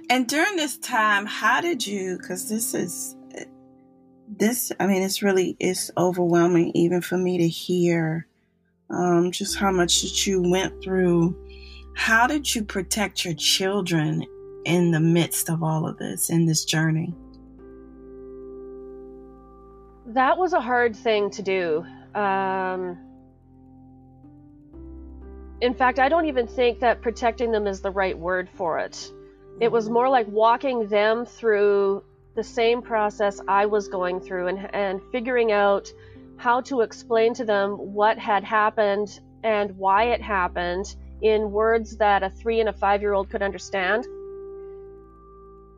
And 0.10 0.27
during 0.27 0.57
this 0.57 0.77
time, 0.77 1.25
how 1.25 1.62
did 1.62 1.88
you, 1.88 2.17
because 2.17 2.50
this 2.50 2.74
is 2.74 3.15
this 4.39 4.71
i 4.79 4.87
mean 4.87 5.01
it's 5.01 5.21
really 5.21 5.55
it's 5.59 5.91
overwhelming 5.97 6.71
even 6.75 7.01
for 7.01 7.17
me 7.17 7.37
to 7.37 7.47
hear 7.47 8.27
um, 8.93 9.31
just 9.31 9.57
how 9.57 9.71
much 9.71 10.01
that 10.01 10.25
you 10.25 10.41
went 10.41 10.83
through. 10.83 11.35
How 11.95 12.27
did 12.27 12.53
you 12.53 12.63
protect 12.63 13.25
your 13.25 13.33
children 13.33 14.25
in 14.65 14.91
the 14.91 14.99
midst 14.99 15.49
of 15.49 15.63
all 15.63 15.87
of 15.87 15.97
this 15.97 16.29
in 16.29 16.45
this 16.45 16.63
journey? 16.63 17.13
That 20.07 20.37
was 20.37 20.53
a 20.53 20.61
hard 20.61 20.95
thing 20.95 21.29
to 21.31 21.41
do. 21.41 21.86
Um, 22.13 22.97
in 25.62 25.73
fact 25.73 25.97
i 25.97 26.10
don't 26.10 26.25
even 26.25 26.45
think 26.45 26.81
that 26.81 27.01
protecting 27.01 27.49
them 27.49 27.65
is 27.67 27.81
the 27.81 27.89
right 27.89 28.17
word 28.17 28.49
for 28.53 28.79
it. 28.79 29.12
It 29.60 29.71
was 29.71 29.86
mm-hmm. 29.86 29.93
more 29.93 30.10
like 30.10 30.27
walking 30.27 30.88
them 30.88 31.25
through 31.25 32.03
the 32.36 32.43
same 32.43 32.82
process 32.82 33.39
I 33.48 33.65
was 33.65 33.88
going 33.88 34.19
through 34.19 34.48
and, 34.48 34.74
and 34.74 35.02
figuring 35.12 35.52
out 35.52 35.91
how 36.38 36.62
to 36.62 36.82
explain 36.82 37.34
to 37.36 37.46
them 37.46 37.72
what 37.93 38.17
had 38.17 38.43
happened 38.43 39.19
and 39.43 39.78
why 39.78 40.06
it 40.06 40.22
happened 40.22 40.96
in 41.22 41.52
words 41.52 41.98
that 41.98 42.24
a 42.24 42.30
three 42.30 42.60
and 42.60 42.69
a 42.69 42.74
five 42.74 43.02
year 43.02 43.13
old 43.13 43.30
could 43.30 43.41
understand. 43.41 44.06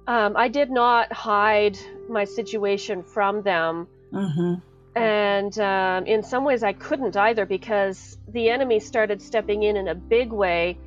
Um, 0.07 0.35
I 0.35 0.47
did 0.47 0.71
not 0.71 1.11
hide 1.11 1.77
my 2.09 2.23
situation 2.23 3.03
from 3.03 3.41
them. 3.41 3.87
Mm-hmm. 4.13 4.55
And 4.97 5.59
um, 5.59 6.05
in 6.05 6.23
some 6.23 6.45
ways, 6.45 6.63
I 6.63 6.73
couldn't 6.73 7.17
either 7.17 7.45
because 7.45 8.17
the 8.29 8.49
enemy 8.49 8.79
started 8.79 9.21
stepping 9.21 9.63
in 9.63 9.75
in 9.75 9.87
a 9.87 9.95
big 9.95 10.31
way. 10.31 10.77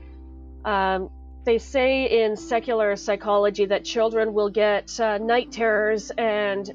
Um, 0.65 1.11
they 1.49 1.57
say 1.57 2.25
in 2.25 2.37
secular 2.37 2.95
psychology 2.95 3.65
that 3.65 3.83
children 3.83 4.35
will 4.35 4.51
get 4.51 5.01
uh, 5.01 5.17
night 5.17 5.51
terrors 5.51 6.11
and 6.19 6.75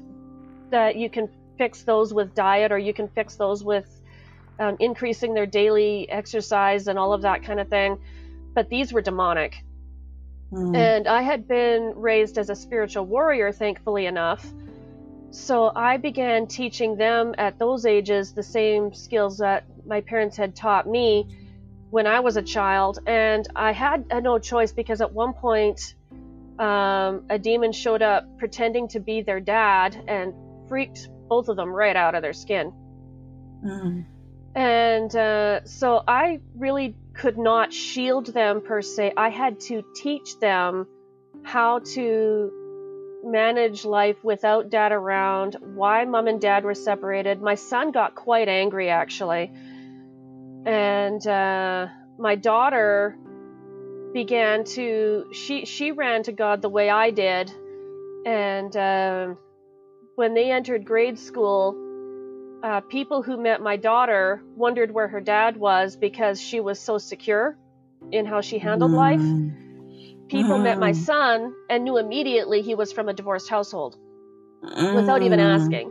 that 0.70 0.96
you 0.96 1.08
can 1.08 1.28
fix 1.56 1.84
those 1.84 2.12
with 2.12 2.34
diet 2.34 2.72
or 2.72 2.78
you 2.78 2.92
can 2.92 3.06
fix 3.06 3.36
those 3.36 3.62
with 3.62 4.00
um, 4.58 4.76
increasing 4.80 5.32
their 5.32 5.46
daily 5.46 6.10
exercise 6.10 6.88
and 6.88 6.98
all 6.98 7.12
of 7.12 7.22
that 7.22 7.44
kind 7.44 7.60
of 7.60 7.68
thing. 7.68 7.96
But 8.52 8.68
these 8.68 8.92
were 8.92 9.00
demonic. 9.00 9.62
Mm. 10.50 10.76
And 10.76 11.06
I 11.06 11.22
had 11.22 11.46
been 11.46 11.92
raised 11.94 12.36
as 12.36 12.50
a 12.50 12.56
spiritual 12.56 13.06
warrior, 13.06 13.52
thankfully 13.52 14.06
enough. 14.06 14.44
So 15.30 15.70
I 15.76 15.98
began 15.98 16.48
teaching 16.48 16.96
them 16.96 17.32
at 17.38 17.60
those 17.60 17.86
ages 17.86 18.32
the 18.32 18.42
same 18.42 18.92
skills 18.92 19.38
that 19.38 19.62
my 19.86 20.00
parents 20.00 20.36
had 20.36 20.56
taught 20.56 20.88
me 20.88 21.28
when 21.94 22.08
I 22.08 22.18
was 22.18 22.36
a 22.36 22.42
child, 22.42 22.98
and 23.06 23.46
I 23.54 23.70
had 23.70 24.06
no 24.20 24.40
choice 24.40 24.72
because 24.72 25.00
at 25.00 25.12
one 25.12 25.32
point 25.32 25.94
um, 26.58 27.24
a 27.30 27.38
demon 27.38 27.70
showed 27.70 28.02
up 28.02 28.36
pretending 28.36 28.88
to 28.88 28.98
be 28.98 29.22
their 29.22 29.38
dad 29.38 30.02
and 30.08 30.34
freaked 30.68 31.08
both 31.28 31.48
of 31.48 31.54
them 31.54 31.68
right 31.68 31.94
out 31.94 32.16
of 32.16 32.22
their 32.22 32.32
skin. 32.32 32.72
Mm. 33.64 34.06
And 34.56 35.14
uh, 35.14 35.64
so 35.66 36.02
I 36.08 36.40
really 36.56 36.96
could 37.12 37.38
not 37.38 37.72
shield 37.72 38.26
them 38.26 38.62
per 38.62 38.82
se. 38.82 39.12
I 39.16 39.28
had 39.28 39.60
to 39.68 39.84
teach 39.94 40.40
them 40.40 40.88
how 41.44 41.78
to 41.94 43.20
manage 43.22 43.84
life 43.84 44.16
without 44.24 44.68
dad 44.68 44.90
around, 44.90 45.58
why 45.60 46.04
mom 46.06 46.26
and 46.26 46.40
dad 46.40 46.64
were 46.64 46.74
separated. 46.74 47.40
My 47.40 47.54
son 47.54 47.92
got 47.92 48.16
quite 48.16 48.48
angry 48.48 48.90
actually 48.90 49.52
and 50.64 51.26
uh, 51.26 51.86
my 52.18 52.34
daughter 52.34 53.16
began 54.12 54.64
to 54.64 55.26
she 55.32 55.64
she 55.64 55.92
ran 55.92 56.22
to 56.22 56.32
God 56.32 56.62
the 56.62 56.68
way 56.68 56.88
I 56.88 57.10
did, 57.10 57.52
and 58.24 58.76
uh, 58.76 59.34
when 60.14 60.34
they 60.34 60.50
entered 60.50 60.84
grade 60.84 61.18
school, 61.18 61.76
uh, 62.62 62.80
people 62.80 63.22
who 63.22 63.36
met 63.36 63.60
my 63.60 63.76
daughter 63.76 64.42
wondered 64.56 64.92
where 64.92 65.08
her 65.08 65.20
dad 65.20 65.56
was 65.56 65.96
because 65.96 66.40
she 66.40 66.60
was 66.60 66.78
so 66.80 66.98
secure 66.98 67.58
in 68.12 68.26
how 68.26 68.40
she 68.40 68.58
handled 68.58 68.92
mm. 68.92 68.96
life. 68.96 70.28
People 70.28 70.58
mm. 70.58 70.62
met 70.62 70.78
my 70.78 70.92
mm. 70.92 70.96
son 70.96 71.54
and 71.68 71.84
knew 71.84 71.98
immediately 71.98 72.62
he 72.62 72.74
was 72.74 72.92
from 72.92 73.08
a 73.08 73.12
divorced 73.12 73.50
household 73.50 73.96
mm. 74.62 74.94
without 74.94 75.22
even 75.22 75.40
mm. 75.40 75.60
asking. 75.60 75.90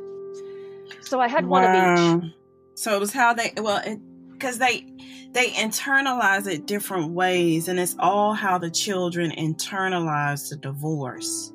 So 1.02 1.20
I 1.20 1.28
had 1.28 1.46
wow. 1.46 1.62
one 1.62 1.64
of 1.64 2.24
each. 2.24 2.34
So 2.76 2.96
it 2.96 3.00
was 3.00 3.14
how 3.14 3.34
they 3.34 3.54
well. 3.58 3.82
It, 3.86 4.00
because 4.44 4.58
they 4.58 4.86
they 5.32 5.52
internalize 5.52 6.48
it 6.48 6.66
different 6.66 7.12
ways 7.14 7.70
and 7.70 7.80
it's 7.80 7.96
all 7.98 8.34
how 8.34 8.58
the 8.58 8.70
children 8.70 9.32
internalize 9.32 10.50
the 10.50 10.58
divorce. 10.58 11.54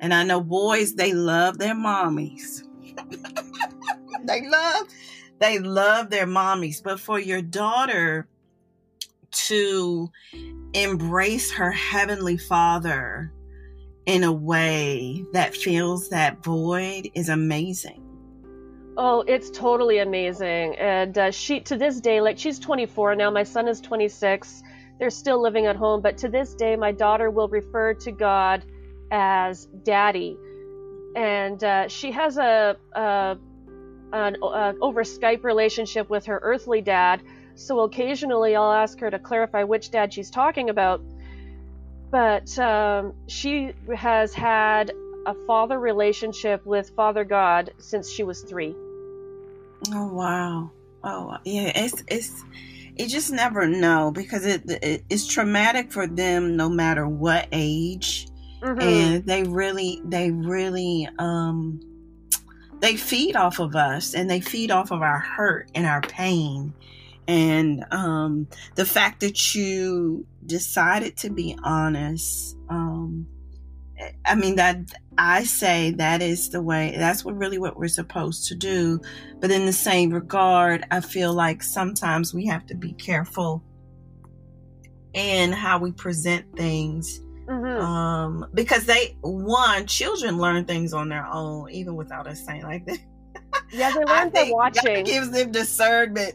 And 0.00 0.12
i 0.12 0.22
know 0.22 0.42
boys 0.42 0.94
they 0.94 1.14
love 1.14 1.58
their 1.58 1.74
mommies. 1.74 2.62
They 4.24 4.46
love. 4.46 4.86
They 5.38 5.58
love 5.60 6.10
their 6.10 6.26
mommies. 6.26 6.82
But 6.82 7.00
for 7.00 7.18
your 7.18 7.40
daughter 7.40 8.28
to 9.30 10.10
embrace 10.74 11.50
her 11.52 11.72
heavenly 11.72 12.36
father 12.36 13.32
in 14.04 14.24
a 14.24 14.32
way 14.32 15.24
that 15.32 15.56
fills 15.56 16.10
that 16.10 16.44
void 16.44 17.08
is 17.14 17.30
amazing 17.30 18.09
Oh, 19.02 19.24
it's 19.26 19.48
totally 19.48 20.00
amazing. 20.00 20.76
And 20.76 21.16
uh, 21.16 21.30
she, 21.30 21.60
to 21.60 21.78
this 21.78 22.02
day, 22.02 22.20
like 22.20 22.36
she's 22.36 22.58
24 22.58 23.14
now, 23.14 23.30
my 23.30 23.44
son 23.44 23.66
is 23.66 23.80
26. 23.80 24.62
They're 24.98 25.08
still 25.08 25.40
living 25.40 25.64
at 25.64 25.74
home, 25.74 26.02
but 26.02 26.18
to 26.18 26.28
this 26.28 26.52
day, 26.52 26.76
my 26.76 26.92
daughter 26.92 27.30
will 27.30 27.48
refer 27.48 27.94
to 27.94 28.12
God 28.12 28.62
as 29.10 29.68
daddy. 29.84 30.36
And 31.16 31.64
uh, 31.64 31.88
she 31.88 32.12
has 32.12 32.36
a, 32.36 32.76
a 32.92 33.38
an 34.12 34.36
over 34.42 35.02
Skype 35.02 35.44
relationship 35.44 36.10
with 36.10 36.26
her 36.26 36.38
earthly 36.42 36.82
dad. 36.82 37.22
So 37.54 37.80
occasionally 37.80 38.54
I'll 38.54 38.70
ask 38.70 39.00
her 39.00 39.10
to 39.10 39.18
clarify 39.18 39.62
which 39.62 39.90
dad 39.90 40.12
she's 40.12 40.30
talking 40.30 40.68
about. 40.68 41.00
But 42.10 42.58
um, 42.58 43.14
she 43.28 43.72
has 43.96 44.34
had 44.34 44.92
a 45.24 45.32
father 45.46 45.78
relationship 45.78 46.66
with 46.66 46.90
Father 46.90 47.24
God 47.24 47.72
since 47.78 48.10
she 48.10 48.24
was 48.24 48.42
three. 48.42 48.74
Oh 49.88 50.12
wow. 50.12 50.70
Oh 51.02 51.36
yeah, 51.44 51.72
it's 51.74 52.02
it's 52.08 52.44
you 52.96 53.08
just 53.08 53.32
never 53.32 53.66
know 53.66 54.10
because 54.10 54.44
it, 54.44 54.62
it 54.68 55.04
it's 55.08 55.26
traumatic 55.26 55.90
for 55.90 56.06
them 56.06 56.56
no 56.56 56.68
matter 56.68 57.08
what 57.08 57.48
age. 57.52 58.28
Mm-hmm. 58.60 58.80
And 58.80 59.26
they 59.26 59.42
really 59.44 60.02
they 60.04 60.30
really 60.30 61.08
um 61.18 61.80
they 62.80 62.96
feed 62.96 63.36
off 63.36 63.58
of 63.58 63.74
us 63.74 64.14
and 64.14 64.28
they 64.28 64.40
feed 64.40 64.70
off 64.70 64.90
of 64.90 65.02
our 65.02 65.18
hurt 65.18 65.70
and 65.74 65.86
our 65.86 66.02
pain. 66.02 66.74
And 67.26 67.84
um 67.90 68.48
the 68.74 68.84
fact 68.84 69.20
that 69.20 69.54
you 69.54 70.26
decided 70.44 71.16
to 71.18 71.30
be 71.30 71.56
honest 71.62 72.56
um 72.68 73.26
I 74.24 74.34
mean 74.34 74.56
that 74.56 74.78
I 75.18 75.44
say 75.44 75.90
that 75.92 76.22
is 76.22 76.50
the 76.50 76.62
way 76.62 76.94
that's 76.96 77.24
what 77.24 77.36
really 77.36 77.58
what 77.58 77.76
we're 77.76 77.88
supposed 77.88 78.48
to 78.48 78.54
do. 78.54 79.00
But 79.38 79.50
in 79.50 79.66
the 79.66 79.72
same 79.72 80.10
regard, 80.10 80.84
I 80.90 81.00
feel 81.00 81.32
like 81.32 81.62
sometimes 81.62 82.34
we 82.34 82.46
have 82.46 82.66
to 82.66 82.74
be 82.74 82.92
careful 82.92 83.62
in 85.12 85.52
how 85.52 85.78
we 85.78 85.92
present 85.92 86.46
things. 86.56 87.20
Mm-hmm. 87.46 87.84
Um, 87.84 88.46
because 88.54 88.86
they 88.86 89.16
one 89.22 89.86
children 89.86 90.38
learn 90.38 90.66
things 90.66 90.92
on 90.92 91.08
their 91.08 91.26
own 91.26 91.68
even 91.70 91.96
without 91.96 92.28
us 92.28 92.44
saying 92.44 92.62
like 92.62 92.86
that. 92.86 92.98
Yeah, 93.72 93.90
they 93.90 94.04
learn 94.04 94.30
by 94.30 94.50
watching. 94.52 94.98
It 94.98 95.06
gives 95.06 95.30
them 95.32 95.50
discernment 95.50 96.34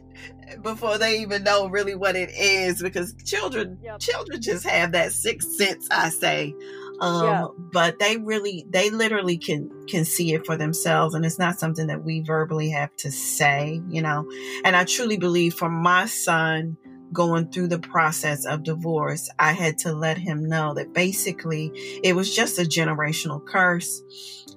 before 0.61 0.97
they 0.97 1.19
even 1.19 1.43
know 1.43 1.67
really 1.67 1.95
what 1.95 2.15
it 2.15 2.29
is 2.31 2.81
because 2.81 3.13
children 3.25 3.77
yep. 3.81 3.99
children 3.99 4.41
just 4.41 4.65
have 4.65 4.91
that 4.91 5.11
sixth 5.11 5.53
sense 5.53 5.87
i 5.91 6.09
say 6.09 6.53
um 7.01 7.23
yeah. 7.23 7.47
but 7.71 7.99
they 7.99 8.17
really 8.17 8.65
they 8.69 8.89
literally 8.89 9.37
can 9.37 9.69
can 9.87 10.05
see 10.05 10.33
it 10.33 10.45
for 10.45 10.57
themselves 10.57 11.13
and 11.13 11.25
it's 11.25 11.39
not 11.39 11.59
something 11.59 11.87
that 11.87 12.03
we 12.03 12.21
verbally 12.21 12.69
have 12.69 12.95
to 12.95 13.11
say 13.11 13.81
you 13.89 14.01
know 14.01 14.29
and 14.63 14.75
i 14.75 14.83
truly 14.83 15.17
believe 15.17 15.53
for 15.53 15.69
my 15.69 16.05
son 16.05 16.77
going 17.13 17.49
through 17.51 17.67
the 17.67 17.79
process 17.79 18.45
of 18.45 18.63
divorce 18.63 19.29
i 19.39 19.51
had 19.51 19.77
to 19.77 19.93
let 19.93 20.17
him 20.17 20.47
know 20.47 20.73
that 20.73 20.93
basically 20.93 21.71
it 22.03 22.15
was 22.15 22.35
just 22.35 22.59
a 22.59 22.63
generational 22.63 23.45
curse 23.45 24.01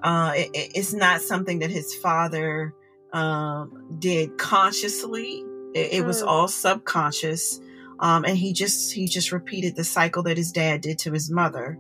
uh 0.03 0.33
it, 0.35 0.51
it's 0.55 0.93
not 0.93 1.21
something 1.21 1.59
that 1.59 1.71
his 1.71 1.95
father 1.97 2.75
um 3.13 3.97
did 3.99 4.37
consciously 4.39 5.45
it, 5.75 5.93
it 5.95 6.05
was 6.05 6.23
mm. 6.23 6.27
all 6.27 6.49
subconscious. 6.49 7.61
Um, 8.01 8.25
and 8.25 8.37
he 8.37 8.53
just 8.53 8.93
he 8.93 9.07
just 9.07 9.33
repeated 9.33 9.75
the 9.75 9.85
cycle 9.85 10.23
that 10.25 10.37
his 10.37 10.53
dad 10.53 10.83
did 10.83 10.99
to 11.01 11.13
his 11.13 11.31
mother, 11.31 11.79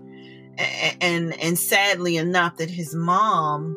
and 0.59 1.38
and, 1.40 1.59
sadly 1.59 2.16
enough, 2.16 2.57
that 2.57 2.71
his 2.71 2.94
mom, 2.94 3.77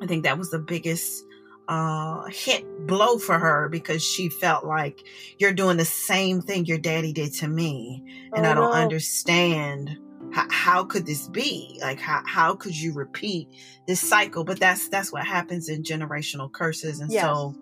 I 0.00 0.06
think 0.06 0.24
that 0.24 0.38
was 0.38 0.50
the 0.50 0.58
biggest 0.58 1.24
uh, 1.68 2.24
hit 2.26 2.64
blow 2.86 3.18
for 3.18 3.38
her 3.38 3.68
because 3.68 4.02
she 4.02 4.28
felt 4.28 4.64
like 4.64 5.00
you're 5.38 5.52
doing 5.52 5.76
the 5.76 5.84
same 5.84 6.40
thing 6.40 6.66
your 6.66 6.78
daddy 6.78 7.12
did 7.12 7.32
to 7.34 7.48
me, 7.48 8.02
and 8.34 8.46
oh, 8.46 8.50
I 8.50 8.54
don't 8.54 8.72
no. 8.72 8.76
understand 8.76 9.98
how, 10.32 10.46
how 10.50 10.84
could 10.84 11.06
this 11.06 11.28
be 11.28 11.78
like 11.82 12.00
how, 12.00 12.22
how 12.26 12.54
could 12.54 12.74
you 12.74 12.94
repeat 12.94 13.48
this 13.86 14.00
cycle 14.00 14.44
but 14.44 14.58
that's 14.58 14.88
that's 14.88 15.12
what 15.12 15.26
happens 15.26 15.68
in 15.68 15.82
generational 15.82 16.50
curses 16.50 17.00
and 17.00 17.12
yes. 17.12 17.22
so 17.22 17.54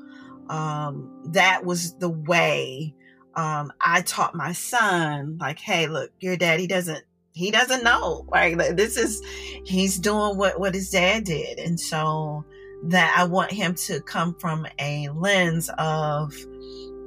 um, 0.51 1.11
that 1.33 1.65
was 1.65 1.95
the 1.97 2.09
way 2.09 2.95
um, 3.35 3.73
I 3.81 4.03
taught 4.03 4.35
my 4.35 4.53
son, 4.53 5.39
like, 5.41 5.59
hey, 5.59 5.87
look, 5.87 6.11
your 6.19 6.37
daddy 6.37 6.67
doesn't 6.67 7.05
he 7.41 7.51
doesn't 7.51 7.83
know. 7.83 8.27
Like 8.29 8.59
this 8.77 8.99
is 8.99 9.23
he's 9.65 9.99
doing 9.99 10.37
what 10.37 10.61
what 10.61 10.75
his 10.75 10.91
dad 10.91 11.25
did, 11.25 11.59
and 11.59 11.81
so 11.81 12.45
that 12.85 13.15
I 13.17 13.25
want 13.25 13.51
him 13.51 13.75
to 13.87 14.01
come 14.03 14.35
from 14.35 14.67
a 14.79 15.09
lens 15.09 15.71
of 15.79 16.35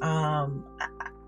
um, 0.02 0.66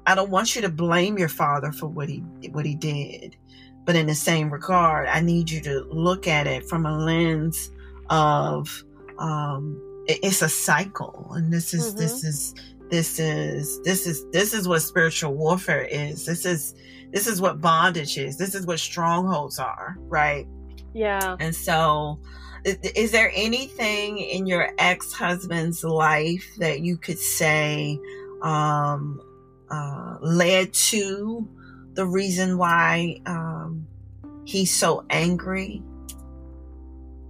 I 0.08 0.16
don't 0.16 0.32
want 0.32 0.56
you 0.56 0.62
to 0.64 0.70
blame 0.70 1.20
your 1.20 1.30
father 1.30 1.72
for 1.72 1.88
what 1.88 2.10
he 2.10 2.24
what 2.52 2.66
he 2.66 2.74
did, 2.74 3.38
but 3.86 3.96
in 3.96 4.08
the 4.08 4.16
same 4.16 4.52
regard, 4.52 5.08
I 5.08 5.22
need 5.22 5.52
you 5.52 5.62
to 5.62 5.84
look 5.92 6.28
at 6.28 6.48
it 6.48 6.68
from 6.68 6.88
a 6.88 6.98
lens 6.98 7.72
of 8.10 8.84
um, 9.20 9.80
it's 10.08 10.42
a 10.42 10.50
cycle 10.50 11.32
and 11.34 11.54
this 11.54 11.76
is 11.76 11.90
mm-hmm. 11.90 12.00
this 12.00 12.24
is 12.24 12.56
this 12.90 13.20
is 13.20 13.82
this 13.82 14.06
is 14.06 14.26
this 14.32 14.54
is 14.54 14.68
what 14.68 14.82
spiritual 14.82 15.34
warfare 15.34 15.84
is. 15.84 16.26
This 16.26 16.46
is 16.46 16.76
this 17.12 17.28
is 17.28 17.42
what 17.42 17.62
bondage 17.62 18.18
is. 18.18 18.38
This 18.38 18.56
is 18.56 18.66
what 18.66 18.80
strongholds 18.80 19.60
are 19.60 19.98
right? 20.08 20.48
Yeah. 20.94 21.36
And 21.40 21.56
so 21.56 22.20
is 22.64 23.12
there 23.12 23.32
anything 23.36 24.18
in 24.18 24.48
your 24.48 24.70
ex-husband's 24.80 25.84
life 25.84 26.46
that 26.58 26.82
you 26.82 26.98
could 26.98 27.20
say 27.20 28.00
um 28.42 29.22
uh 29.70 30.18
led 30.22 30.74
to 30.74 31.48
the 31.94 32.06
reason 32.06 32.58
why 32.58 33.20
um 33.26 33.88
he's 34.46 34.74
so 34.74 35.06
angry? 35.10 35.82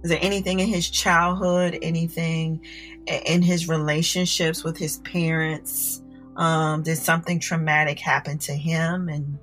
Is 0.04 0.10
there 0.10 0.18
anything 0.22 0.60
in 0.60 0.68
his 0.68 0.88
childhood, 0.88 1.78
anything 1.82 2.64
in 3.06 3.42
his 3.42 3.68
relationships 3.68 4.64
with 4.64 4.76
his 4.76 4.98
parents? 4.98 6.02
Um, 6.36 6.82
did 6.82 6.98
something 6.98 7.40
traumatic 7.40 7.98
happen 7.98 8.38
to 8.38 8.52
him? 8.52 9.08
And 9.08 9.38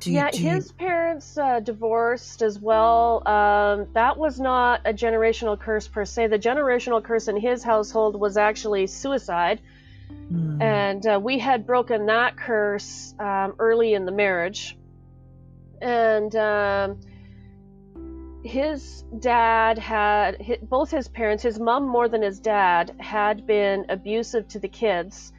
do 0.00 0.10
you, 0.10 0.16
yeah, 0.16 0.30
do 0.30 0.42
his 0.42 0.68
you... 0.68 0.74
parents 0.74 1.38
uh, 1.38 1.60
divorced 1.60 2.42
as 2.42 2.58
well. 2.58 3.26
Um, 3.28 3.86
that 3.94 4.16
was 4.16 4.40
not 4.40 4.80
a 4.84 4.92
generational 4.92 5.58
curse 5.58 5.86
per 5.86 6.04
se. 6.04 6.26
The 6.28 6.38
generational 6.38 7.02
curse 7.02 7.28
in 7.28 7.36
his 7.36 7.62
household 7.62 8.18
was 8.18 8.36
actually 8.36 8.86
suicide. 8.88 9.60
Mm. 10.32 10.60
And 10.60 11.06
uh, 11.06 11.20
we 11.22 11.38
had 11.38 11.66
broken 11.66 12.06
that 12.06 12.36
curse 12.36 13.14
um, 13.18 13.54
early 13.58 13.94
in 13.94 14.04
the 14.04 14.12
marriage. 14.12 14.76
And 15.80 16.34
um, 16.34 17.00
his 18.44 19.04
dad 19.20 19.78
had 19.78 20.36
both 20.68 20.90
his 20.90 21.08
parents, 21.08 21.42
his 21.42 21.58
mom 21.58 21.88
more 21.88 22.08
than 22.08 22.20
his 22.20 22.38
dad, 22.38 22.94
had 23.00 23.46
been 23.46 23.86
abusive 23.88 24.46
to 24.48 24.58
the 24.58 24.68
kids. 24.68 25.32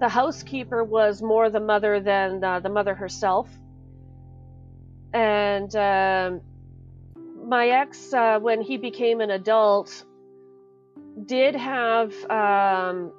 The 0.00 0.08
housekeeper 0.08 0.82
was 0.82 1.20
more 1.20 1.50
the 1.50 1.60
mother 1.60 2.00
than 2.00 2.42
uh, 2.42 2.60
the 2.60 2.70
mother 2.70 2.94
herself. 2.94 3.50
And 5.12 5.74
um, 5.76 6.40
my 7.46 7.68
ex, 7.68 8.14
uh, 8.14 8.38
when 8.40 8.62
he 8.62 8.78
became 8.78 9.20
an 9.20 9.30
adult, 9.30 10.06
did 11.26 11.54
have 11.54 12.14
um, 12.30 13.12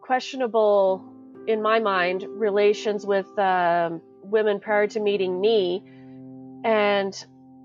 questionable, 0.00 1.04
in 1.46 1.62
my 1.62 1.78
mind, 1.78 2.24
relations 2.28 3.06
with 3.06 3.26
um, 3.38 4.02
women 4.24 4.58
prior 4.58 4.88
to 4.88 4.98
meeting 4.98 5.40
me. 5.40 5.84
And 6.64 7.14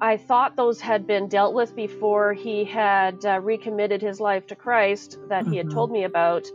I 0.02 0.18
thought 0.18 0.56
those 0.56 0.82
had 0.82 1.08
been 1.08 1.28
dealt 1.28 1.54
with 1.54 1.76
before 1.76 2.34
he 2.34 2.66
had 2.66 3.26
uh, 3.26 3.40
recommitted 3.40 4.02
his 4.02 4.20
life 4.20 4.48
to 4.48 4.56
Christ 4.56 5.18
that 5.30 5.44
mm-hmm. 5.44 5.52
he 5.52 5.58
had 5.58 5.72
told 5.72 5.90
mm-hmm. 5.90 6.00
me 6.00 6.04
about. 6.04 6.48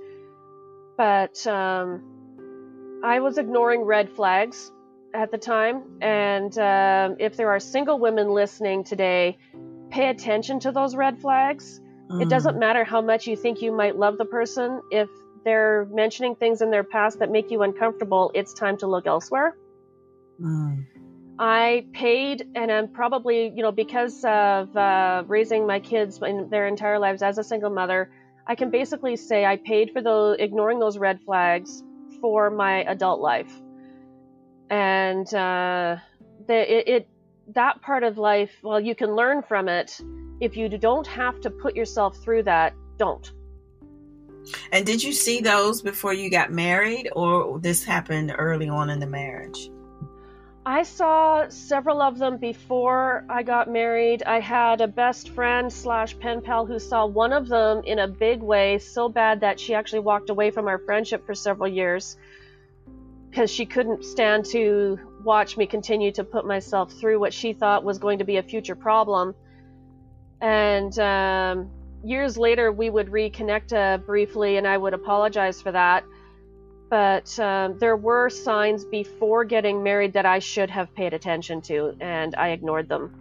But 0.96 1.46
um, 1.46 3.00
I 3.02 3.20
was 3.20 3.38
ignoring 3.38 3.82
red 3.82 4.10
flags 4.10 4.70
at 5.14 5.30
the 5.30 5.38
time. 5.38 5.82
And 6.00 6.56
um, 6.58 7.16
if 7.18 7.36
there 7.36 7.50
are 7.50 7.60
single 7.60 7.98
women 7.98 8.28
listening 8.28 8.84
today, 8.84 9.38
pay 9.90 10.08
attention 10.08 10.60
to 10.60 10.72
those 10.72 10.94
red 10.94 11.18
flags. 11.18 11.80
Mm. 12.10 12.22
It 12.22 12.28
doesn't 12.28 12.58
matter 12.58 12.84
how 12.84 13.00
much 13.00 13.26
you 13.26 13.36
think 13.36 13.62
you 13.62 13.72
might 13.72 13.96
love 13.96 14.18
the 14.18 14.24
person. 14.24 14.82
If 14.90 15.08
they're 15.44 15.86
mentioning 15.90 16.36
things 16.36 16.60
in 16.60 16.70
their 16.70 16.84
past 16.84 17.18
that 17.20 17.30
make 17.30 17.50
you 17.50 17.62
uncomfortable, 17.62 18.30
it's 18.34 18.52
time 18.52 18.76
to 18.78 18.86
look 18.86 19.06
elsewhere. 19.06 19.56
Mm. 20.40 20.86
I 21.42 21.86
paid, 21.94 22.46
and 22.54 22.70
I'm 22.70 22.86
probably, 22.88 23.50
you 23.56 23.62
know, 23.62 23.72
because 23.72 24.22
of 24.26 24.76
uh, 24.76 25.24
raising 25.26 25.66
my 25.66 25.80
kids 25.80 26.20
in 26.22 26.50
their 26.50 26.66
entire 26.66 26.98
lives 26.98 27.22
as 27.22 27.38
a 27.38 27.42
single 27.42 27.70
mother, 27.70 28.10
I 28.46 28.54
can 28.54 28.70
basically 28.70 29.16
say 29.16 29.46
I 29.46 29.56
paid 29.56 29.90
for 29.94 30.02
those, 30.02 30.36
ignoring 30.38 30.78
those 30.78 30.98
red 30.98 31.18
flags 31.22 31.82
for 32.20 32.50
my 32.50 32.82
adult 32.84 33.20
life. 33.20 33.50
And 34.68 35.26
uh, 35.32 35.96
the, 36.46 36.78
it, 36.78 36.88
it, 36.88 37.08
that 37.54 37.80
part 37.80 38.04
of 38.04 38.18
life, 38.18 38.50
well, 38.62 38.78
you 38.78 38.94
can 38.94 39.16
learn 39.16 39.42
from 39.42 39.66
it. 39.66 39.98
If 40.40 40.58
you 40.58 40.68
don't 40.68 41.06
have 41.06 41.40
to 41.40 41.48
put 41.48 41.74
yourself 41.74 42.18
through 42.18 42.42
that, 42.42 42.74
don't. 42.98 43.32
And 44.72 44.84
did 44.84 45.02
you 45.02 45.14
see 45.14 45.40
those 45.40 45.80
before 45.80 46.12
you 46.12 46.30
got 46.30 46.52
married, 46.52 47.08
or 47.16 47.58
this 47.60 47.82
happened 47.82 48.34
early 48.36 48.68
on 48.68 48.90
in 48.90 49.00
the 49.00 49.06
marriage? 49.06 49.70
I 50.66 50.82
saw 50.82 51.48
several 51.48 52.02
of 52.02 52.18
them 52.18 52.36
before 52.36 53.24
I 53.30 53.42
got 53.42 53.70
married. 53.70 54.22
I 54.24 54.40
had 54.40 54.82
a 54.82 54.86
best 54.86 55.30
friend 55.30 55.72
slash 55.72 56.18
pen 56.18 56.42
pal 56.42 56.66
who 56.66 56.78
saw 56.78 57.06
one 57.06 57.32
of 57.32 57.48
them 57.48 57.82
in 57.84 57.98
a 57.98 58.06
big 58.06 58.42
way, 58.42 58.78
so 58.78 59.08
bad 59.08 59.40
that 59.40 59.58
she 59.58 59.74
actually 59.74 60.00
walked 60.00 60.28
away 60.28 60.50
from 60.50 60.68
our 60.68 60.78
friendship 60.78 61.24
for 61.24 61.34
several 61.34 61.68
years 61.68 62.16
because 63.30 63.50
she 63.50 63.64
couldn't 63.64 64.04
stand 64.04 64.44
to 64.44 64.98
watch 65.24 65.56
me 65.56 65.66
continue 65.66 66.12
to 66.12 66.24
put 66.24 66.46
myself 66.46 66.92
through 66.92 67.18
what 67.18 67.32
she 67.32 67.52
thought 67.54 67.82
was 67.82 67.98
going 67.98 68.18
to 68.18 68.24
be 68.24 68.36
a 68.36 68.42
future 68.42 68.74
problem. 68.74 69.34
And 70.42 70.98
um, 70.98 71.70
years 72.04 72.36
later, 72.36 72.70
we 72.70 72.90
would 72.90 73.08
reconnect 73.08 73.72
uh, 73.72 73.98
briefly, 73.98 74.58
and 74.58 74.66
I 74.66 74.76
would 74.76 74.92
apologize 74.92 75.62
for 75.62 75.72
that. 75.72 76.04
But 76.90 77.38
um, 77.38 77.78
there 77.78 77.96
were 77.96 78.28
signs 78.28 78.84
before 78.84 79.44
getting 79.44 79.82
married 79.82 80.12
that 80.14 80.26
I 80.26 80.40
should 80.40 80.68
have 80.70 80.92
paid 80.94 81.14
attention 81.14 81.62
to, 81.62 81.96
and 82.00 82.34
I 82.34 82.48
ignored 82.48 82.88
them. 82.88 83.14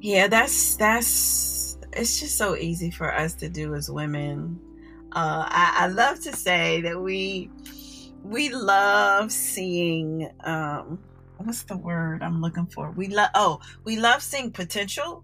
Yeah, 0.00 0.28
that's 0.28 0.76
that's 0.76 1.76
it's 1.92 2.18
just 2.18 2.38
so 2.38 2.56
easy 2.56 2.90
for 2.90 3.14
us 3.14 3.34
to 3.34 3.50
do 3.50 3.74
as 3.74 3.90
women. 3.90 4.58
Uh, 5.12 5.44
I, 5.46 5.76
I 5.80 5.86
love 5.88 6.20
to 6.20 6.34
say 6.34 6.80
that 6.80 6.98
we 6.98 7.50
we 8.24 8.48
love 8.48 9.30
seeing 9.30 10.30
um, 10.44 10.98
what's 11.36 11.64
the 11.64 11.76
word 11.76 12.22
I'm 12.22 12.40
looking 12.40 12.66
for? 12.66 12.90
We 12.92 13.08
love 13.08 13.28
oh, 13.34 13.60
we 13.84 13.96
love 13.98 14.22
seeing 14.22 14.50
potential. 14.50 15.22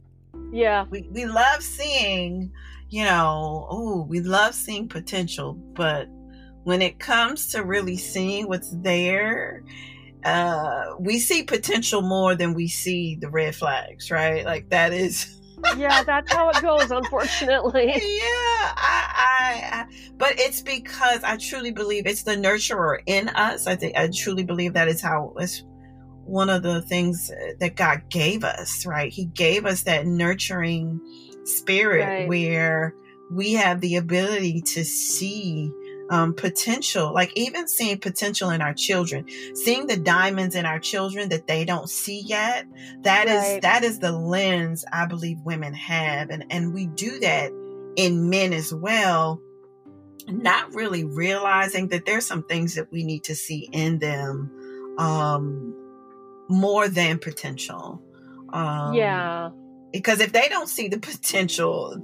Yeah. 0.53 0.85
We 0.91 1.09
we 1.11 1.25
love 1.25 1.63
seeing, 1.63 2.53
you 2.91 3.05
know, 3.05 3.67
oh, 3.71 4.03
we 4.03 4.21
love 4.21 4.55
seeing 4.55 4.89
potential, 4.89 5.55
but 5.55 6.09
when 6.69 6.83
it 6.83 6.99
comes 6.99 7.51
to 7.51 7.65
really 7.65 7.97
seeing 7.97 8.47
what's 8.47 8.71
there, 8.83 9.63
uh 10.25 10.97
we 11.01 11.19
see 11.19 11.43
potential 11.43 12.03
more 12.03 12.35
than 12.35 12.53
we 12.53 12.69
see 12.69 13.17
the 13.19 13.31
red 13.31 13.55
flags, 13.55 14.11
right? 14.11 14.45
Like 14.45 14.69
that 14.69 14.93
is 14.93 15.41
yeah, 15.79 16.05
that's 16.05 16.31
how 16.31 16.51
it 16.51 16.61
goes, 16.61 16.91
unfortunately. 16.91 17.87
yeah, 17.95 18.73
I, 18.77 19.07
I, 19.17 19.69
I, 19.73 19.87
but 20.19 20.35
it's 20.39 20.61
because 20.61 21.25
I 21.25 21.39
truly 21.39 21.73
believe 21.73 22.07
it's 22.07 22.25
the 22.25 22.37
nurturer 22.37 22.99
in 23.07 23.31
us. 23.31 23.67
I 23.67 23.75
think 23.75 23.97
I 23.97 24.11
truly 24.15 24.45
believe 24.45 24.75
that 24.75 24.89
is 24.89 25.01
how 25.01 25.33
it's 25.39 25.65
one 26.27 26.51
of 26.51 26.63
the 26.63 26.83
things 26.83 27.33
that 27.61 27.77
God 27.77 28.03
gave 28.11 28.45
us, 28.45 28.85
right? 28.85 29.11
He 29.11 29.25
gave 29.25 29.65
us 29.65 29.85
that 29.85 30.07
nurturing 30.07 31.01
spirit 31.45 32.05
right. 32.05 32.29
where 32.29 32.95
we 33.31 33.55
have 33.55 33.81
the 33.81 33.97
ability 33.97 34.61
to 34.63 34.85
see 34.85 35.73
um, 36.11 36.35
potential, 36.35 37.13
like 37.13 37.33
even 37.37 37.69
seeing 37.69 37.99
potential 37.99 38.51
in 38.51 38.61
our 38.63 38.75
children, 38.75 39.27
seeing 39.55 39.87
the 39.87 39.97
diamonds 39.97 40.55
in 40.55 40.67
our 40.67 40.79
children 40.79 41.29
that 41.31 41.47
they 41.47 41.65
don't 41.65 41.89
see 41.91 42.21
yet. 42.21 42.67
That 43.03 43.27
right. 43.27 43.57
is 43.57 43.61
that 43.63 43.85
is 43.85 43.99
the 43.99 44.13
lens 44.13 44.85
I 44.93 45.07
believe 45.07 45.39
women 45.41 45.75
have, 45.75 46.31
and 46.31 46.45
and 46.51 46.75
we 46.75 46.87
do 46.87 47.19
that 47.21 47.53
in 47.97 48.31
men 48.31 48.53
as 48.53 48.73
well. 48.73 49.41
Not 50.27 50.75
really 50.75 51.05
realizing 51.05 51.89
that 51.89 52.05
there's 52.05 52.27
some 52.27 52.43
things 52.45 52.75
that 52.75 52.93
we 52.93 53.05
need 53.05 53.25
to 53.25 53.35
see 53.35 53.69
in 53.73 53.99
them. 53.99 54.51
Um, 54.99 55.75
more 56.49 56.89
than 56.89 57.19
potential. 57.19 58.03
Um, 58.53 58.95
yeah. 58.95 59.51
Because 59.93 60.21
if 60.21 60.33
they 60.33 60.49
don't 60.49 60.69
see 60.69 60.89
the 60.89 60.99
potential, 60.99 62.03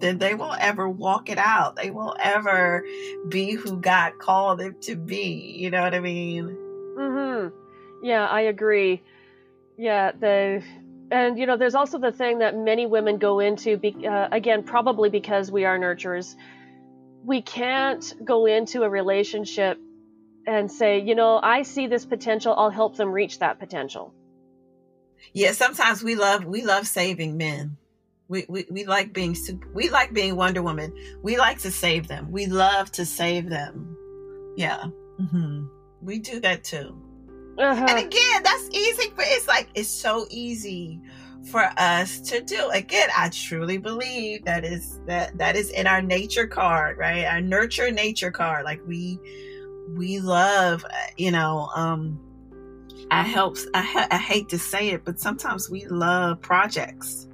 then 0.00 0.18
they 0.18 0.34
won't 0.34 0.60
ever 0.60 0.88
walk 0.88 1.28
it 1.28 1.38
out. 1.38 1.76
They 1.76 1.90
won't 1.90 2.18
ever 2.20 2.84
be 3.28 3.52
who 3.52 3.80
God 3.80 4.18
called 4.18 4.58
them 4.58 4.76
to 4.82 4.96
be. 4.96 5.54
You 5.58 5.70
know 5.70 5.82
what 5.82 5.94
I 5.94 6.00
mean? 6.00 6.56
Mm-hmm. 6.98 7.56
Yeah, 8.02 8.26
I 8.26 8.42
agree. 8.42 9.02
Yeah, 9.76 10.12
the 10.12 10.62
and 11.10 11.38
you 11.38 11.46
know, 11.46 11.56
there's 11.56 11.74
also 11.74 11.98
the 11.98 12.12
thing 12.12 12.38
that 12.38 12.56
many 12.56 12.86
women 12.86 13.18
go 13.18 13.40
into. 13.40 13.76
Be, 13.76 14.06
uh, 14.06 14.28
again, 14.30 14.62
probably 14.62 15.10
because 15.10 15.50
we 15.50 15.64
are 15.64 15.78
nurturers. 15.78 16.34
We 17.24 17.42
can't 17.42 18.14
go 18.24 18.46
into 18.46 18.82
a 18.82 18.88
relationship 18.88 19.78
and 20.46 20.70
say, 20.70 21.00
you 21.00 21.14
know, 21.14 21.38
I 21.42 21.62
see 21.62 21.86
this 21.86 22.06
potential, 22.06 22.54
I'll 22.56 22.70
help 22.70 22.96
them 22.96 23.12
reach 23.12 23.40
that 23.40 23.58
potential. 23.58 24.14
Yeah, 25.32 25.52
sometimes 25.52 26.02
we 26.02 26.14
love 26.14 26.44
we 26.44 26.64
love 26.64 26.86
saving 26.86 27.36
men. 27.36 27.76
We, 28.30 28.46
we, 28.48 28.64
we 28.70 28.84
like 28.84 29.12
being 29.12 29.36
we 29.74 29.90
like 29.90 30.12
being 30.12 30.36
Wonder 30.36 30.62
Woman. 30.62 30.94
We 31.20 31.36
like 31.36 31.58
to 31.58 31.70
save 31.70 32.06
them. 32.06 32.30
We 32.30 32.46
love 32.46 32.92
to 32.92 33.04
save 33.04 33.50
them. 33.50 33.96
Yeah. 34.56 34.84
Mm-hmm. 35.20 35.64
We 36.00 36.20
do 36.20 36.38
that 36.38 36.62
too. 36.62 36.96
Uh-huh. 37.58 37.86
And 37.88 37.98
again, 37.98 38.42
that's 38.44 38.68
easy 38.70 39.10
for 39.10 39.24
it's 39.26 39.48
like 39.48 39.68
it's 39.74 39.88
so 39.88 40.26
easy 40.30 41.00
for 41.50 41.68
us 41.76 42.20
to 42.20 42.40
do. 42.40 42.70
Again, 42.70 43.08
I 43.16 43.30
truly 43.30 43.78
believe 43.78 44.44
that 44.44 44.64
is 44.64 45.00
that 45.06 45.36
that 45.38 45.56
is 45.56 45.70
in 45.70 45.88
our 45.88 46.00
nature 46.00 46.46
card, 46.46 46.98
right? 46.98 47.24
Our 47.24 47.40
nurture 47.40 47.90
nature 47.90 48.30
card. 48.30 48.64
Like 48.64 48.80
we 48.86 49.18
we 49.96 50.20
love, 50.20 50.84
you 51.16 51.32
know, 51.32 51.68
um, 51.74 52.20
I 53.10 53.24
helps. 53.24 53.66
I, 53.74 53.82
ha- 53.82 54.08
I 54.08 54.18
hate 54.18 54.48
to 54.50 54.58
say 54.58 54.90
it, 54.90 55.04
but 55.04 55.18
sometimes 55.18 55.68
we 55.68 55.86
love 55.86 56.40
projects. 56.40 57.26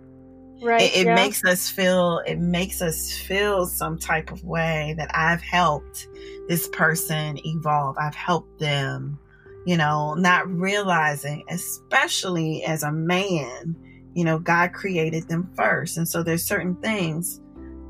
Right. 0.62 0.82
It, 0.82 0.96
it 0.96 1.06
yeah. 1.06 1.14
makes 1.14 1.44
us 1.44 1.68
feel. 1.68 2.22
It 2.26 2.38
makes 2.38 2.80
us 2.80 3.12
feel 3.18 3.66
some 3.66 3.98
type 3.98 4.30
of 4.32 4.44
way 4.44 4.94
that 4.96 5.10
I've 5.14 5.42
helped 5.42 6.08
this 6.48 6.68
person 6.68 7.38
evolve. 7.44 7.96
I've 7.98 8.14
helped 8.14 8.58
them. 8.58 9.18
You 9.66 9.76
know, 9.76 10.14
not 10.14 10.48
realizing, 10.48 11.44
especially 11.48 12.62
as 12.62 12.84
a 12.84 12.92
man, 12.92 13.74
you 14.14 14.24
know, 14.24 14.38
God 14.38 14.72
created 14.72 15.28
them 15.28 15.50
first, 15.56 15.96
and 15.96 16.08
so 16.08 16.22
there's 16.22 16.44
certain 16.44 16.76
things 16.76 17.40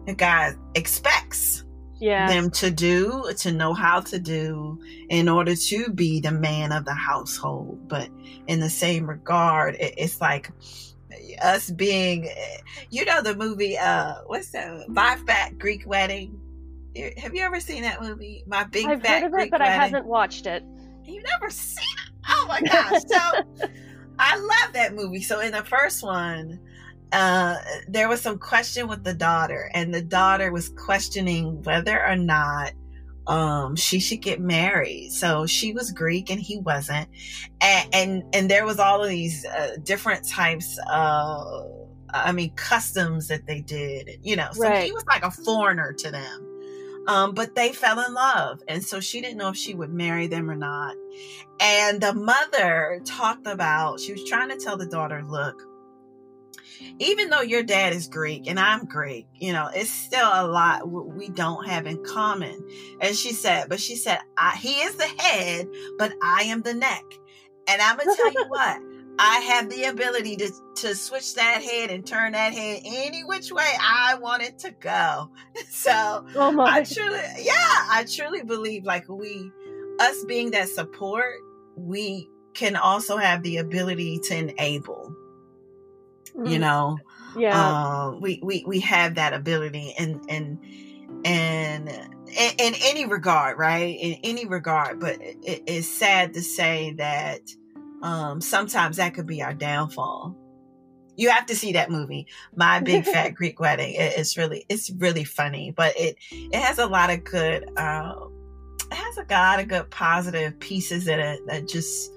that 0.07 0.17
God 0.17 0.55
expects 0.75 1.65
yeah. 2.01 2.29
them 2.29 2.51
to 2.53 2.71
do, 2.71 3.31
to 3.39 3.53
know 3.53 3.75
how 3.75 4.01
to 4.01 4.19
do 4.19 4.79
in 5.09 5.29
order 5.29 5.55
to 5.55 5.91
be 5.91 6.21
the 6.21 6.33
man 6.33 6.73
of 6.73 6.85
the 6.85 6.95
household. 6.95 7.89
But 7.89 8.09
in 8.47 8.61
the 8.61 8.71
same 8.71 9.09
regard, 9.09 9.77
it's 9.79 10.21
like 10.21 10.51
us 11.43 11.71
being, 11.71 12.29
you 12.91 13.05
know, 13.05 13.23
the 13.23 13.35
movie, 13.35 13.77
uh, 13.79 14.15
what's 14.27 14.51
that? 14.51 14.89
My 14.89 15.17
Fat 15.27 15.59
Greek 15.59 15.87
Wedding. 15.87 16.41
Have 17.19 17.35
you 17.35 17.43
ever 17.43 17.61
seen 17.61 17.83
that 17.83 18.01
movie? 18.01 18.43
My 18.47 18.65
Big 18.65 18.87
I've 18.87 19.03
Fat 19.03 19.23
heard 19.23 19.27
of 19.27 19.33
it, 19.33 19.33
Greek 19.33 19.51
but 19.51 19.61
Wedding? 19.61 19.81
I 19.81 19.85
haven't 19.85 20.07
watched 20.07 20.47
it. 20.47 20.63
You've 21.05 21.25
never 21.25 21.51
seen 21.51 21.85
it? 22.07 22.13
Oh 22.29 22.47
my 22.49 22.61
gosh. 22.61 23.03
So 23.07 23.67
I 24.19 24.37
love 24.37 24.73
that 24.73 24.95
movie. 24.95 25.23
So 25.23 25.41
in 25.41 25.53
the 25.53 25.65
first 25.65 26.03
one, 26.03 26.59
uh, 27.13 27.57
there 27.89 28.09
was 28.09 28.21
some 28.21 28.39
question 28.39 28.89
with 28.89 29.05
the 29.05 29.15
daughter, 29.15 29.71
and 29.75 29.95
the 29.95 30.03
daughter 30.03 30.51
was 30.51 30.71
questioning 30.71 31.63
whether 31.63 32.05
or 32.05 32.17
not 32.17 32.73
um 33.27 33.77
she 33.77 33.99
should 33.99 34.23
get 34.23 34.41
married. 34.41 35.13
So 35.13 35.47
she 35.47 35.73
was 35.73 35.91
greek 35.91 36.31
and 36.31 36.41
he 36.41 36.59
wasn't. 36.59 37.09
And 37.61 37.95
and, 37.95 38.23
and 38.35 38.51
there 38.51 38.65
was 38.65 38.79
all 38.79 39.03
of 39.03 39.09
these 39.09 39.45
uh, 39.47 39.77
different 39.83 40.27
types 40.29 40.79
of 40.91 41.73
i 42.15 42.31
mean 42.31 42.51
customs 42.55 43.27
that 43.27 43.45
they 43.47 43.61
did 43.61 44.09
you 44.23 44.37
know 44.37 44.49
so 44.53 44.63
right. 44.63 44.85
he 44.85 44.93
was 44.93 45.05
like 45.07 45.25
a 45.25 45.31
foreigner 45.31 45.93
to 45.93 46.11
them. 46.11 46.47
Um, 47.09 47.35
but 47.35 47.55
they 47.55 47.73
fell 47.73 48.01
in 48.01 48.15
love. 48.15 48.63
And 48.69 48.85
so 48.85 48.99
she 49.01 49.21
didn't 49.21 49.39
know 49.39 49.51
if 49.51 49.57
she 49.57 49.75
would 49.75 49.93
marry 49.93 50.27
them 50.27 50.51
or 50.51 50.57
not. 50.57 50.97
And 51.61 52.01
the 52.01 52.13
mother 52.13 53.01
talked 53.05 53.47
about 53.47 54.01
she 54.01 54.13
was 54.13 54.25
trying 54.25 54.49
to 54.49 54.57
tell 54.57 54.77
the 54.77 54.87
daughter 54.87 55.23
look 55.25 55.63
even 56.99 57.31
though 57.31 57.41
your 57.41 57.63
dad 57.63 57.93
is 57.93 58.09
Greek 58.09 58.47
and 58.47 58.59
I'm 58.59 58.85
Greek, 58.85 59.27
you 59.35 59.53
know, 59.53 59.69
it's 59.73 59.91
still 59.91 60.29
a 60.33 60.47
lot 60.47 60.89
we 60.89 61.29
don't 61.29 61.67
have 61.69 61.87
in 61.87 62.03
common. 62.05 62.67
And 63.01 63.17
she 63.17 63.33
said, 63.33 63.69
but 63.69 63.81
she 63.81 63.97
said, 63.97 64.19
he 64.59 64.81
is 64.81 64.97
the 64.97 65.07
head, 65.23 65.69
but 65.99 66.13
I 66.23 66.43
am 66.45 66.63
the 66.63 66.75
neck. 66.75 67.05
And 67.69 67.83
I'm 67.83 67.97
going 67.97 68.09
to 68.09 68.17
tell 68.17 68.33
you 68.33 68.45
what, 68.49 68.81
I 69.19 69.39
have 69.41 69.71
the 69.71 69.85
ability 69.85 70.37
to, 70.37 70.53
to 70.77 70.95
switch 70.95 71.35
that 71.35 71.63
head 71.63 71.91
and 71.91 72.07
turn 72.07 72.33
that 72.33 72.53
head 72.53 72.83
any 72.85 73.25
which 73.25 73.51
way 73.51 73.73
I 73.81 74.17
want 74.21 74.43
it 74.43 74.59
to 74.61 74.71
go. 74.73 75.31
So 75.71 76.27
oh 76.35 76.61
I 76.61 76.85
truly, 76.85 77.21
yeah, 77.39 77.53
I 77.55 78.05
truly 78.09 78.43
believe 78.43 78.85
like 78.85 79.09
we, 79.09 79.51
us 80.01 80.25
being 80.25 80.51
that 80.51 80.69
support, 80.69 81.35
we 81.77 82.29
can 82.55 82.77
also 82.77 83.17
have 83.17 83.43
the 83.43 83.59
ability 83.59 84.19
to 84.25 84.37
enable 84.37 85.15
mm-hmm. 86.37 86.47
you 86.47 86.59
know 86.59 86.99
yeah. 87.37 88.07
um, 88.07 88.21
we, 88.21 88.41
we 88.43 88.65
we 88.67 88.81
have 88.81 89.17
that 89.17 89.33
ability 89.33 89.95
and 89.99 90.25
and 90.29 90.59
and 91.25 91.89
in, 91.89 92.53
in 92.59 92.75
any 92.83 93.07
regard 93.07 93.59
right? 93.59 93.97
In 93.99 94.19
any 94.25 94.47
regard 94.47 95.01
but 95.01 95.21
it, 95.21 95.63
it's 95.67 95.89
sad 95.89 96.35
to 96.35 96.43
say 96.43 96.95
that 96.99 97.41
um 98.03 98.41
sometimes 98.41 98.97
that 98.97 99.15
could 99.15 99.27
be 99.27 99.43
our 99.43 99.55
downfall. 99.55 100.37
You 101.19 101.31
have 101.31 101.47
to 101.47 101.57
see 101.57 101.73
that 101.73 101.91
movie 101.91 102.27
my 102.55 102.81
big 102.81 103.05
fat 103.05 103.31
greek 103.35 103.61
wedding. 103.61 103.95
It, 103.95 104.15
it's 104.19 104.37
really 104.37 104.65
it's 104.69 104.91
really 104.91 105.25
funny 105.25 105.73
but 105.77 105.99
it 105.99 106.17
it 106.31 106.55
has 106.55 106.79
a 106.79 106.87
lot 106.87 107.11
of 107.11 107.25
good 107.25 107.69
uh, 107.77 108.15
it 108.91 108.95
has 108.95 109.19
a 109.19 109.27
lot 109.31 109.61
of 109.61 109.69
good 109.69 109.91
positive 109.91 110.59
pieces 110.61 111.09
in 111.09 111.19
it 111.19 111.41
that 111.47 111.69
just 111.69 112.11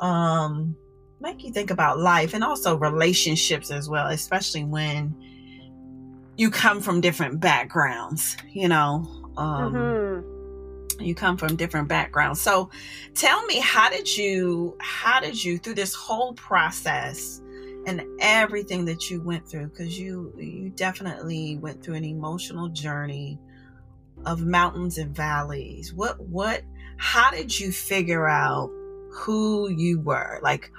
um 0.00 0.76
make 1.22 1.44
you 1.44 1.52
think 1.52 1.70
about 1.70 1.98
life 1.98 2.34
and 2.34 2.44
also 2.44 2.76
relationships 2.76 3.70
as 3.70 3.88
well, 3.88 4.08
especially 4.08 4.64
when 4.64 5.14
you 6.36 6.50
come 6.50 6.80
from 6.80 7.00
different 7.00 7.40
backgrounds, 7.40 8.36
you 8.50 8.68
know. 8.68 9.06
Um, 9.36 9.72
mm-hmm. 9.72 11.02
You 11.02 11.14
come 11.14 11.36
from 11.36 11.56
different 11.56 11.88
backgrounds. 11.88 12.40
So 12.40 12.70
tell 13.14 13.44
me, 13.46 13.60
how 13.60 13.88
did 13.88 14.14
you, 14.16 14.76
how 14.80 15.20
did 15.20 15.42
you, 15.42 15.58
through 15.58 15.74
this 15.74 15.94
whole 15.94 16.34
process, 16.34 17.40
and 17.86 18.04
everything 18.20 18.84
that 18.84 19.10
you 19.10 19.20
went 19.20 19.48
through 19.48 19.66
because 19.66 19.98
you 19.98 20.32
you 20.38 20.70
definitely 20.70 21.58
went 21.58 21.82
through 21.82 21.94
an 21.94 22.04
emotional 22.04 22.68
journey 22.68 23.38
of 24.24 24.42
mountains 24.42 24.98
and 24.98 25.14
valleys 25.14 25.92
what 25.92 26.20
what 26.20 26.62
how 26.98 27.30
did 27.30 27.58
you 27.58 27.72
figure 27.72 28.28
out 28.28 28.70
who 29.12 29.68
you 29.70 30.00
were 30.00 30.40
like 30.42 30.70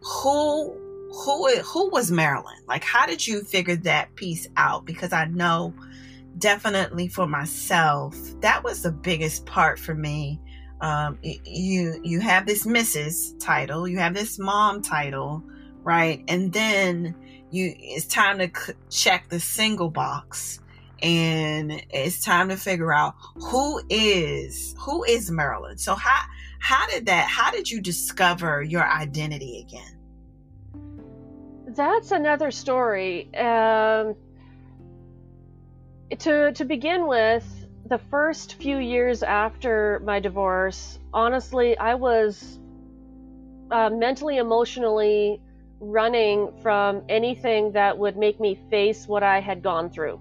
who 0.00 0.72
who 1.12 1.56
who 1.62 1.90
was 1.90 2.10
Marilynn 2.10 2.66
like 2.66 2.82
how 2.82 3.06
did 3.06 3.26
you 3.26 3.42
figure 3.42 3.76
that 3.76 4.14
piece 4.16 4.48
out 4.56 4.84
because 4.84 5.12
i 5.12 5.26
know 5.26 5.72
definitely 6.38 7.06
for 7.06 7.26
myself 7.26 8.16
that 8.40 8.64
was 8.64 8.82
the 8.82 8.90
biggest 8.90 9.46
part 9.46 9.78
for 9.78 9.94
me 9.94 10.40
um, 10.80 11.18
you 11.22 12.00
you 12.02 12.20
have 12.20 12.46
this 12.46 12.66
mrs 12.66 13.38
title 13.38 13.86
you 13.86 13.98
have 13.98 14.14
this 14.14 14.38
mom 14.38 14.82
title 14.82 15.44
right? 15.84 16.24
And 16.26 16.52
then 16.52 17.14
you 17.50 17.74
it's 17.78 18.06
time 18.06 18.38
to 18.38 18.74
check 18.90 19.28
the 19.28 19.38
single 19.38 19.90
box 19.90 20.60
and 21.02 21.84
it's 21.90 22.24
time 22.24 22.48
to 22.48 22.56
figure 22.56 22.92
out 22.92 23.14
who 23.36 23.80
is 23.90 24.74
who 24.78 25.04
is 25.04 25.30
Marilynn. 25.30 25.78
So 25.78 25.94
how 25.94 26.22
how 26.64 26.86
did 26.86 27.04
that 27.04 27.28
how 27.28 27.50
did 27.50 27.70
you 27.70 27.78
discover 27.78 28.62
your 28.62 28.90
identity 28.90 29.66
again? 29.68 29.98
That's 31.66 32.10
another 32.10 32.50
story. 32.50 33.28
Um, 33.34 34.14
to 36.20 36.52
to 36.52 36.64
begin 36.64 37.06
with, 37.06 37.44
the 37.90 37.98
first 37.98 38.54
few 38.54 38.78
years 38.78 39.22
after 39.22 40.00
my 40.06 40.20
divorce, 40.20 40.98
honestly, 41.12 41.76
I 41.76 41.96
was 41.96 42.58
uh, 43.70 43.90
mentally, 43.90 44.38
emotionally 44.38 45.42
running 45.80 46.50
from 46.62 47.02
anything 47.10 47.72
that 47.72 47.98
would 47.98 48.16
make 48.16 48.40
me 48.40 48.58
face 48.70 49.06
what 49.06 49.22
I 49.22 49.40
had 49.40 49.62
gone 49.62 49.90
through. 49.90 50.18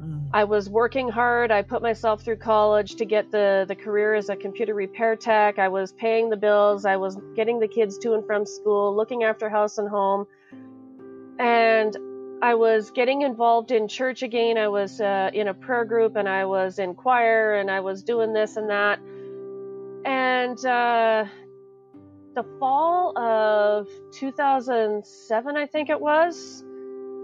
Mm. 0.00 0.30
I 0.32 0.44
was 0.44 0.68
working 0.68 1.08
hard. 1.08 1.50
I 1.50 1.62
put 1.62 1.82
myself 1.82 2.22
through 2.22 2.36
college 2.36 2.96
to 2.96 3.04
get 3.04 3.30
the, 3.30 3.64
the 3.68 3.74
career 3.76 4.14
as 4.14 4.28
a 4.28 4.36
computer 4.36 4.74
repair 4.74 5.16
tech. 5.16 5.58
I 5.58 5.68
was 5.68 5.92
paying 5.92 6.30
the 6.30 6.36
bills. 6.36 6.84
I 6.84 6.96
was 6.96 7.18
getting 7.34 7.60
the 7.60 7.68
kids 7.68 7.98
to 7.98 8.14
and 8.14 8.24
from 8.24 8.46
school, 8.46 8.94
looking 8.96 9.24
after 9.24 9.48
house 9.48 9.78
and 9.78 9.88
home. 9.88 10.26
And 11.38 11.96
I 12.42 12.54
was 12.54 12.90
getting 12.90 13.22
involved 13.22 13.70
in 13.70 13.86
church 13.86 14.22
again. 14.22 14.56
I 14.56 14.68
was 14.68 15.00
uh, 15.00 15.30
in 15.34 15.48
a 15.48 15.54
prayer 15.54 15.84
group 15.84 16.16
and 16.16 16.28
I 16.28 16.46
was 16.46 16.78
in 16.78 16.94
choir 16.94 17.54
and 17.54 17.70
I 17.70 17.80
was 17.80 18.02
doing 18.02 18.32
this 18.32 18.56
and 18.56 18.70
that. 18.70 18.98
And 20.06 20.64
uh, 20.64 21.26
the 22.34 22.44
fall 22.58 23.18
of 23.18 23.88
2007, 24.12 25.56
I 25.56 25.66
think 25.66 25.90
it 25.90 26.00
was, 26.00 26.64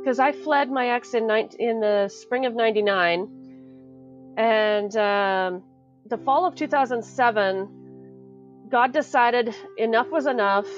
because 0.07 0.21
I 0.21 0.31
fled 0.31 0.71
my 0.71 0.91
ex 0.91 1.15
in, 1.15 1.29
in 1.59 1.81
the 1.81 2.09
spring 2.09 2.47
of 2.47 2.55
99. 2.55 4.35
And 4.37 4.97
um, 4.97 5.65
the 6.09 6.19
fall 6.19 6.47
of 6.47 6.55
2007, 6.55 8.69
God 8.71 8.93
decided 8.93 9.53
enough 9.77 10.09
was 10.09 10.27
enough. 10.27 10.69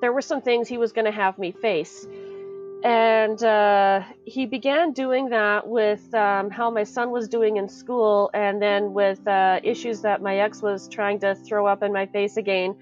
There 0.00 0.12
were 0.12 0.20
some 0.20 0.42
things 0.42 0.66
He 0.66 0.78
was 0.78 0.90
going 0.90 1.04
to 1.04 1.12
have 1.12 1.38
me 1.38 1.52
face. 1.52 2.08
And 2.82 3.40
uh, 3.40 4.02
he 4.24 4.46
began 4.46 4.90
doing 4.90 5.28
that 5.28 5.68
with 5.68 6.12
um, 6.12 6.50
how 6.50 6.72
my 6.72 6.82
son 6.82 7.12
was 7.12 7.28
doing 7.28 7.56
in 7.56 7.68
school, 7.68 8.32
and 8.34 8.60
then 8.60 8.92
with 8.92 9.24
uh, 9.28 9.60
issues 9.62 10.00
that 10.00 10.22
my 10.22 10.38
ex 10.38 10.60
was 10.60 10.88
trying 10.88 11.20
to 11.20 11.36
throw 11.36 11.68
up 11.68 11.84
in 11.84 11.92
my 11.92 12.06
face 12.06 12.36
again 12.36 12.74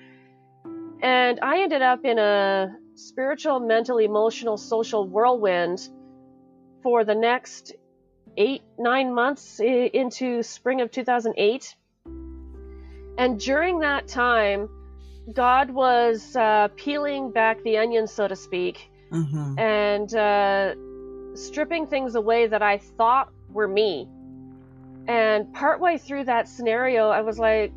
and 1.03 1.41
I 1.43 1.63
ended 1.63 1.83
up 1.83 2.05
in 2.05 2.19
a 2.19 2.77
spiritual, 2.95 3.61
mental, 3.61 3.99
emotional, 3.99 4.57
social 4.57 5.07
whirlwind 5.07 5.89
for 6.83 7.05
the 7.05 7.15
next 7.15 7.75
eight, 8.37 8.63
nine 8.79 9.15
months 9.15 9.61
into 9.61 10.43
spring 10.43 10.81
of 10.81 10.91
2008. 10.91 11.77
And 13.19 13.39
during 13.39 13.81
that 13.81 14.09
time, 14.09 14.69
God 15.33 15.71
was 15.71 16.35
uh, 16.35 16.69
peeling 16.77 17.31
back 17.31 17.63
the 17.63 17.79
onion, 17.79 18.07
so 18.07 18.27
to 18.27 18.35
speak, 18.35 18.91
mm-hmm. 19.11 19.59
and 19.59 20.15
uh, 20.15 20.75
stripping 21.37 21.87
things 21.87 22.15
away 22.15 22.47
that 22.47 22.63
I 22.63 22.79
thought 22.79 23.33
were 23.51 23.69
me. 23.69 24.09
And 25.07 25.53
partway 25.53 25.99
through 25.99 26.25
that 26.25 26.49
scenario, 26.49 27.09
I 27.09 27.21
was 27.21 27.39
like, 27.39 27.73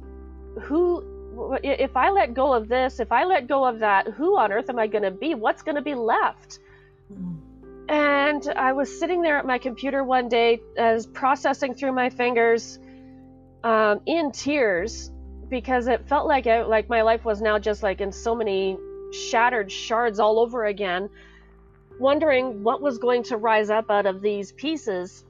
who 0.61 1.14
if 1.63 1.95
I 1.95 2.09
let 2.09 2.33
go 2.33 2.53
of 2.53 2.67
this, 2.67 2.99
if 2.99 3.11
I 3.11 3.25
let 3.25 3.47
go 3.47 3.65
of 3.65 3.79
that, 3.79 4.07
who 4.07 4.37
on 4.37 4.51
earth 4.51 4.69
am 4.69 4.79
I 4.79 4.87
going 4.87 5.03
to 5.03 5.11
be? 5.11 5.35
What's 5.35 5.61
going 5.63 5.75
to 5.75 5.81
be 5.81 5.95
left? 5.95 6.59
And 7.87 8.47
I 8.55 8.73
was 8.73 8.99
sitting 8.99 9.21
there 9.21 9.37
at 9.37 9.45
my 9.45 9.59
computer 9.59 10.03
one 10.03 10.27
day, 10.27 10.61
as 10.77 11.05
processing 11.05 11.73
through 11.75 11.91
my 11.93 12.09
fingers, 12.09 12.79
um, 13.63 14.01
in 14.05 14.31
tears, 14.31 15.11
because 15.49 15.87
it 15.87 16.07
felt 16.07 16.27
like 16.27 16.47
I, 16.47 16.63
like 16.63 16.89
my 16.89 17.03
life 17.03 17.23
was 17.25 17.41
now 17.41 17.59
just 17.59 17.83
like 17.83 18.01
in 18.01 18.11
so 18.11 18.35
many 18.35 18.77
shattered 19.11 19.71
shards 19.71 20.19
all 20.19 20.39
over 20.39 20.65
again, 20.65 21.09
wondering 21.99 22.63
what 22.63 22.81
was 22.81 22.97
going 22.97 23.23
to 23.23 23.37
rise 23.37 23.69
up 23.69 23.91
out 23.91 24.05
of 24.05 24.21
these 24.21 24.51
pieces. 24.51 25.23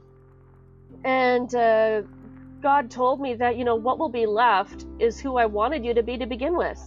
And 1.03 1.53
uh, 1.53 2.03
God 2.65 2.89
told 2.89 3.21
me 3.21 3.35
that, 3.35 3.57
you 3.57 3.63
know, 3.63 3.75
what 3.75 3.99
will 3.99 4.09
be 4.09 4.25
left 4.25 4.87
is 4.97 5.19
who 5.19 5.37
I 5.37 5.45
wanted 5.45 5.85
you 5.85 5.93
to 5.93 6.01
be 6.01 6.17
to 6.17 6.25
begin 6.25 6.57
with. 6.57 6.81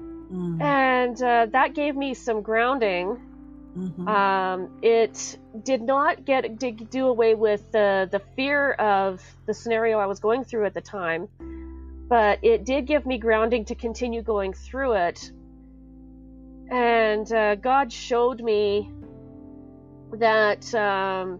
Mm. 0.00 0.60
And 0.60 1.22
uh, 1.22 1.46
that 1.52 1.76
gave 1.76 1.94
me 1.94 2.14
some 2.14 2.42
grounding. 2.42 3.20
Mm-hmm. 3.78 4.08
Um, 4.08 4.80
it 4.82 5.38
did 5.62 5.82
not 5.82 6.24
get 6.24 6.58
did 6.58 6.90
do 6.90 7.06
away 7.06 7.36
with 7.36 7.70
the 7.70 8.08
the 8.10 8.20
fear 8.34 8.72
of 8.72 9.22
the 9.46 9.54
scenario 9.54 10.00
I 10.00 10.06
was 10.06 10.18
going 10.18 10.42
through 10.42 10.66
at 10.66 10.74
the 10.74 10.80
time, 10.80 11.28
but 12.08 12.40
it 12.42 12.64
did 12.64 12.88
give 12.88 13.06
me 13.06 13.16
grounding 13.16 13.66
to 13.66 13.76
continue 13.76 14.22
going 14.22 14.54
through 14.54 14.94
it. 14.94 15.30
And 16.68 17.32
uh, 17.32 17.54
God 17.54 17.92
showed 17.92 18.42
me 18.42 18.90
that 20.14 20.74
um, 20.74 21.38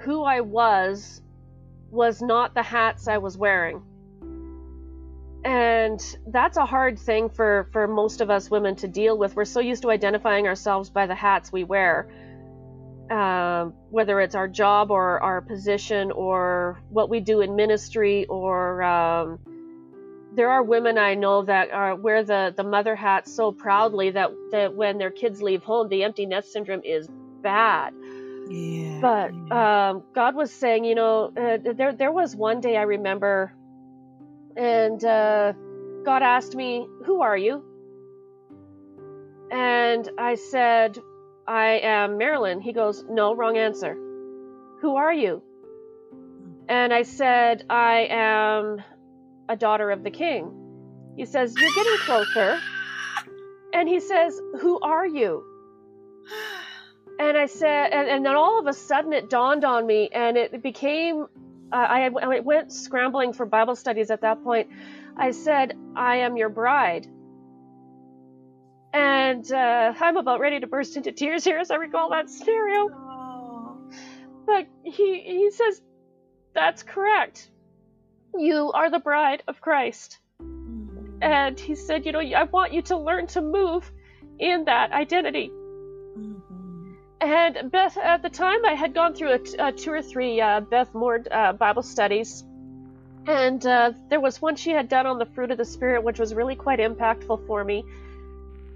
who 0.00 0.24
I 0.24 0.40
was 0.40 1.20
was 1.90 2.20
not 2.20 2.54
the 2.54 2.62
hats 2.62 3.08
I 3.08 3.18
was 3.18 3.36
wearing. 3.36 3.82
And 5.44 6.00
that's 6.26 6.56
a 6.56 6.66
hard 6.66 6.98
thing 6.98 7.30
for, 7.30 7.68
for 7.72 7.86
most 7.86 8.20
of 8.20 8.30
us 8.30 8.50
women 8.50 8.76
to 8.76 8.88
deal 8.88 9.16
with. 9.16 9.36
We're 9.36 9.44
so 9.44 9.60
used 9.60 9.82
to 9.82 9.90
identifying 9.90 10.46
ourselves 10.46 10.90
by 10.90 11.06
the 11.06 11.14
hats 11.14 11.52
we 11.52 11.64
wear, 11.64 12.10
um, 13.10 13.72
whether 13.90 14.20
it's 14.20 14.34
our 14.34 14.48
job 14.48 14.90
or 14.90 15.20
our 15.22 15.40
position 15.40 16.10
or 16.10 16.82
what 16.90 17.08
we 17.08 17.20
do 17.20 17.40
in 17.40 17.56
ministry 17.56 18.26
or. 18.26 18.82
Um, 18.82 19.38
there 20.34 20.50
are 20.50 20.62
women 20.62 20.98
I 20.98 21.14
know 21.14 21.42
that 21.42 21.70
are 21.72 21.96
wear 21.96 22.22
the, 22.22 22.52
the 22.56 22.62
mother 22.62 22.94
hat 22.94 23.26
so 23.26 23.50
proudly 23.50 24.10
that, 24.10 24.30
that 24.52 24.74
when 24.74 24.98
their 24.98 25.10
kids 25.10 25.42
leave 25.42 25.64
home, 25.64 25.88
the 25.88 26.04
empty 26.04 26.26
nest 26.26 26.52
syndrome 26.52 26.82
is 26.84 27.08
bad. 27.42 27.92
Yeah. 28.50 29.00
But 29.00 29.30
um, 29.54 30.02
God 30.14 30.34
was 30.34 30.52
saying, 30.52 30.84
you 30.84 30.94
know, 30.94 31.32
uh, 31.36 31.58
there 31.74 31.92
there 31.92 32.12
was 32.12 32.34
one 32.34 32.60
day 32.60 32.76
I 32.76 32.82
remember, 32.82 33.52
and 34.56 35.02
uh, 35.04 35.52
God 36.04 36.22
asked 36.22 36.54
me, 36.54 36.86
"Who 37.04 37.22
are 37.22 37.36
you?" 37.36 37.64
And 39.50 40.08
I 40.18 40.34
said, 40.34 40.98
"I 41.46 41.80
am 41.82 42.18
Marilynn." 42.18 42.60
He 42.62 42.72
goes, 42.72 43.04
"No, 43.08 43.34
wrong 43.34 43.56
answer. 43.56 43.94
Who 44.80 44.96
are 44.96 45.12
you?" 45.12 45.42
And 46.68 46.92
I 46.92 47.02
said, 47.02 47.64
"I 47.70 48.08
am 48.10 48.82
a 49.48 49.56
daughter 49.56 49.90
of 49.90 50.02
the 50.04 50.10
king." 50.10 51.14
He 51.16 51.24
says, 51.24 51.56
"You're 51.56 51.74
getting 51.74 51.98
closer." 51.98 52.60
And 53.72 53.88
he 53.88 54.00
says, 54.00 54.40
"Who 54.60 54.80
are 54.80 55.06
you?" 55.06 55.44
And 57.18 57.36
I 57.36 57.46
said, 57.46 57.92
and, 57.92 58.08
and, 58.08 58.24
then 58.24 58.36
all 58.36 58.60
of 58.60 58.66
a 58.66 58.72
sudden 58.72 59.12
it 59.12 59.28
dawned 59.28 59.64
on 59.64 59.86
me, 59.86 60.08
and 60.12 60.36
it 60.36 60.62
became, 60.62 61.26
uh, 61.72 61.76
I, 61.76 62.06
I 62.06 62.40
went 62.40 62.72
scrambling 62.72 63.32
for 63.32 63.44
Bible 63.44 63.74
studies 63.74 64.10
at 64.10 64.20
that 64.20 64.44
point. 64.44 64.70
I 65.16 65.32
said, 65.32 65.76
I 65.96 66.18
am 66.18 66.36
your 66.36 66.48
bride. 66.48 67.08
And 68.92 69.50
uh, 69.52 69.92
I'm 70.00 70.16
about 70.16 70.40
ready 70.40 70.60
to 70.60 70.66
burst 70.66 70.96
into 70.96 71.12
tears 71.12 71.44
here 71.44 71.58
as 71.58 71.70
I 71.70 71.74
recall 71.74 72.10
that 72.10 72.30
scenario. 72.30 72.88
Oh. 72.92 73.76
But 74.46 74.66
he, 74.84 75.20
he 75.20 75.50
says, 75.50 75.82
That's 76.54 76.82
correct. 76.82 77.50
You 78.36 78.72
are 78.72 78.90
the 78.90 78.98
bride 79.00 79.42
of 79.48 79.60
Christ. 79.60 80.18
Mm-hmm. 80.40 81.22
And 81.22 81.58
he 81.58 81.74
said, 81.74 82.06
You 82.06 82.12
know, 82.12 82.20
I 82.20 82.44
want 82.44 82.72
you 82.72 82.82
to 82.82 82.96
learn 82.96 83.26
to 83.28 83.42
move 83.42 83.90
in 84.38 84.64
that 84.66 84.92
identity. 84.92 85.50
And 87.20 87.70
Beth, 87.72 87.96
at 87.98 88.22
the 88.22 88.30
time, 88.30 88.64
I 88.64 88.74
had 88.74 88.94
gone 88.94 89.14
through 89.14 89.40
a, 89.58 89.72
two 89.72 89.92
or 89.92 90.02
three 90.02 90.40
uh, 90.40 90.60
Beth 90.60 90.94
Moore 90.94 91.24
uh, 91.30 91.52
Bible 91.52 91.82
studies, 91.82 92.44
and 93.26 93.64
uh, 93.66 93.92
there 94.10 94.20
was 94.20 94.40
one 94.42 94.56
she 94.56 94.70
had 94.70 94.88
done 94.88 95.06
on 95.06 95.18
the 95.18 95.26
fruit 95.26 95.50
of 95.50 95.58
the 95.58 95.64
Spirit, 95.64 96.04
which 96.04 96.18
was 96.18 96.34
really 96.34 96.56
quite 96.56 96.78
impactful 96.80 97.46
for 97.46 97.64
me. 97.64 97.84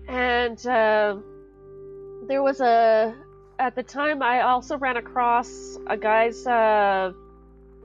and 0.09 0.67
uh, 0.67 1.17
there 2.29 2.43
was 2.43 2.61
a 2.61 3.15
at 3.59 3.75
the 3.75 3.83
time 3.83 4.23
I 4.23 4.43
also 4.43 4.79
ran 4.79 4.97
across 4.97 5.79
a 5.87 5.97
guy's 5.97 6.47
uh, 6.47 7.13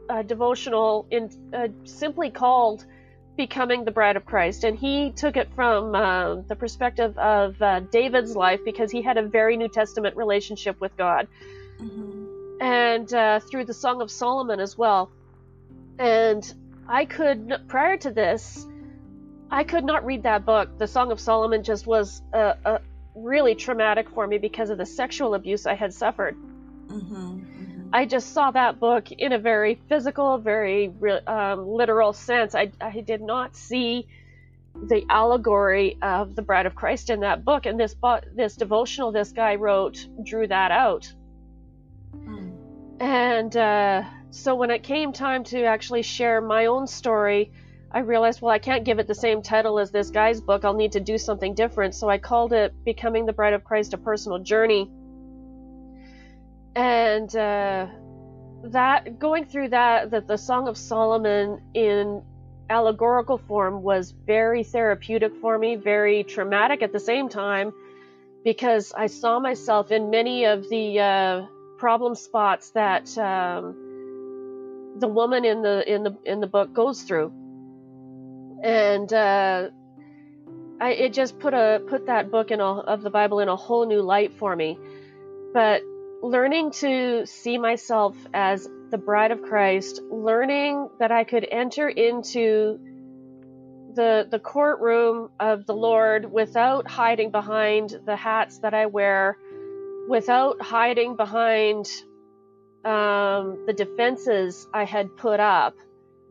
a 0.10 0.24
devotional 0.24 1.08
in 1.12 1.30
uh, 1.54 1.68
simply 1.86 2.30
called 2.32 2.86
becoming 3.38 3.86
the 3.86 3.92
bride 3.92 4.18
of 4.18 4.26
Christ. 4.26 4.64
And 4.64 4.78
he 4.78 5.12
took 5.12 5.38
it 5.38 5.48
from 5.56 5.96
uh, 5.96 6.42
the 6.48 6.56
perspective 6.56 7.18
of 7.18 7.62
uh, 7.62 7.80
David's 7.80 8.36
life 8.36 8.60
because 8.66 8.92
he 8.92 9.02
had 9.02 9.18
a 9.18 9.24
very 9.24 9.56
New 9.56 9.70
Testament 9.70 10.18
relationship 10.18 10.82
with 10.82 10.98
God. 10.98 11.28
Mm-hmm. 11.80 12.62
And 12.62 13.14
uh, 13.14 13.40
through 13.40 13.66
the 13.66 13.74
Song 13.74 14.02
of 14.02 14.12
Solomon 14.12 14.60
as 14.60 14.78
well. 14.78 15.12
And 16.00 16.54
I 16.88 17.06
could, 17.06 17.62
prior 17.68 17.98
to 17.98 18.12
this, 18.12 18.66
I 19.50 19.64
could 19.64 19.86
not 19.86 20.06
read 20.06 20.24
that 20.24 20.46
book. 20.46 20.78
The 20.78 20.88
Song 20.88 21.12
of 21.12 21.20
Solomon 21.20 21.64
just 21.64 21.88
was 21.88 22.22
really 23.16 23.56
traumatic 23.56 24.10
for 24.10 24.28
me 24.28 24.38
because 24.38 24.70
of 24.70 24.78
the 24.78 24.86
sexual 24.86 25.34
abuse 25.34 25.66
I 25.66 25.76
had 25.76 25.94
suffered. 25.94 26.36
Mm-hmm. 26.88 27.47
I 27.94 28.06
just 28.06 28.34
saw 28.34 28.52
that 28.52 28.80
book 28.80 29.12
in 29.12 29.32
a 29.32 29.40
very 29.40 29.80
physical, 29.88 30.38
very 30.38 30.92
um, 31.26 31.68
literal 31.68 32.14
sense. 32.14 32.54
I, 32.54 32.72
I 32.82 33.00
did 33.02 33.22
not 33.22 33.56
see 33.56 34.08
the 34.76 35.06
allegory 35.10 35.98
of 36.02 36.36
the 36.36 36.42
bride 36.42 36.66
of 36.66 36.76
Christ 36.76 37.10
in 37.10 37.22
that 37.22 37.44
book, 37.46 37.66
and 37.66 37.80
this 37.80 37.96
this 38.36 38.56
devotional 38.56 39.12
this 39.12 39.32
guy 39.32 39.56
wrote 39.56 40.08
drew 40.24 40.48
that 40.48 40.72
out. 40.72 41.12
Mm. 42.16 42.52
And 43.00 43.58
uh, 43.58 44.04
so 44.32 44.56
when 44.56 44.70
it 44.70 44.84
came 44.84 45.14
time 45.14 45.44
to 45.46 45.64
actually 45.64 46.04
share 46.04 46.42
my 46.42 46.66
own 46.66 46.88
story, 46.88 47.52
I 47.92 48.00
realized, 48.00 48.42
well, 48.42 48.52
I 48.52 48.60
can't 48.60 48.84
give 48.84 49.00
it 49.00 49.08
the 49.08 49.16
same 49.16 49.42
title 49.42 49.80
as 49.80 49.92
this 49.92 50.10
guy's 50.10 50.42
book. 50.42 50.66
I'll 50.66 50.74
need 50.74 50.92
to 50.92 51.00
do 51.00 51.18
something 51.18 51.54
different. 51.54 51.96
So 51.96 52.10
I 52.10 52.18
called 52.18 52.54
it 52.54 52.74
"Becoming 52.84 53.26
the 53.26 53.34
Bride 53.34 53.54
of 53.54 53.64
Christ: 53.64 53.94
A 53.94 53.98
Personal 53.98 54.40
Journey." 54.40 54.92
And 56.78 57.36
uh, 57.36 57.88
that 58.66 59.18
going 59.18 59.46
through 59.46 59.70
that 59.70 60.12
that 60.12 60.28
the 60.28 60.38
Song 60.38 60.68
of 60.68 60.78
Solomon 60.78 61.60
in 61.74 62.22
allegorical 62.70 63.40
form 63.40 63.82
was 63.82 64.12
very 64.12 64.64
therapeutic 64.64 65.34
for 65.42 65.58
me, 65.58 65.76
very 65.76 66.24
traumatic 66.24 66.84
at 66.84 66.94
the 66.94 67.00
same 67.00 67.30
time, 67.30 67.74
because 68.44 68.94
I 68.96 69.08
saw 69.08 69.40
myself 69.40 69.92
in 69.92 70.12
many 70.12 70.46
of 70.46 70.70
the 70.70 71.00
uh, 71.00 71.46
problem 71.80 72.14
spots 72.14 72.70
that 72.72 73.18
um, 73.18 73.76
the 75.00 75.08
woman 75.08 75.46
in 75.46 75.64
the 75.64 75.92
in 75.92 76.04
the 76.04 76.16
in 76.26 76.42
the 76.42 76.48
book 76.48 76.74
goes 76.76 77.02
through, 77.02 77.32
and 78.64 79.12
uh, 79.12 79.70
I, 80.80 80.92
it 80.92 81.14
just 81.14 81.40
put 81.40 81.56
a 81.56 81.82
put 81.88 82.06
that 82.06 82.30
book 82.30 82.52
in 82.52 82.60
a, 82.60 82.72
of 82.82 83.02
the 83.02 83.10
Bible 83.10 83.40
in 83.40 83.48
a 83.48 83.56
whole 83.56 83.88
new 83.88 84.04
light 84.04 84.32
for 84.36 84.56
me. 84.56 84.78
But 85.54 85.82
learning 86.22 86.72
to 86.72 87.26
see 87.26 87.58
myself 87.58 88.16
as 88.34 88.68
the 88.90 88.98
bride 88.98 89.32
of 89.32 89.42
Christ, 89.42 90.02
learning 90.10 90.90
that 91.00 91.12
I 91.12 91.24
could 91.24 91.48
enter 91.50 91.88
into 91.90 92.80
the 93.94 94.28
the 94.30 94.40
courtroom 94.40 95.30
of 95.40 95.66
the 95.66 95.74
Lord 95.74 96.32
without 96.32 96.88
hiding 96.88 97.32
behind 97.32 98.00
the 98.06 98.16
hats 98.16 98.60
that 98.60 98.74
I 98.74 98.86
wear, 98.86 99.38
without 100.08 100.62
hiding 100.62 101.16
behind 101.16 101.88
um, 102.86 103.66
the 103.66 103.74
defenses 103.74 104.68
I 104.74 104.86
had 104.86 105.18
put 105.18 105.40
up, 105.40 105.76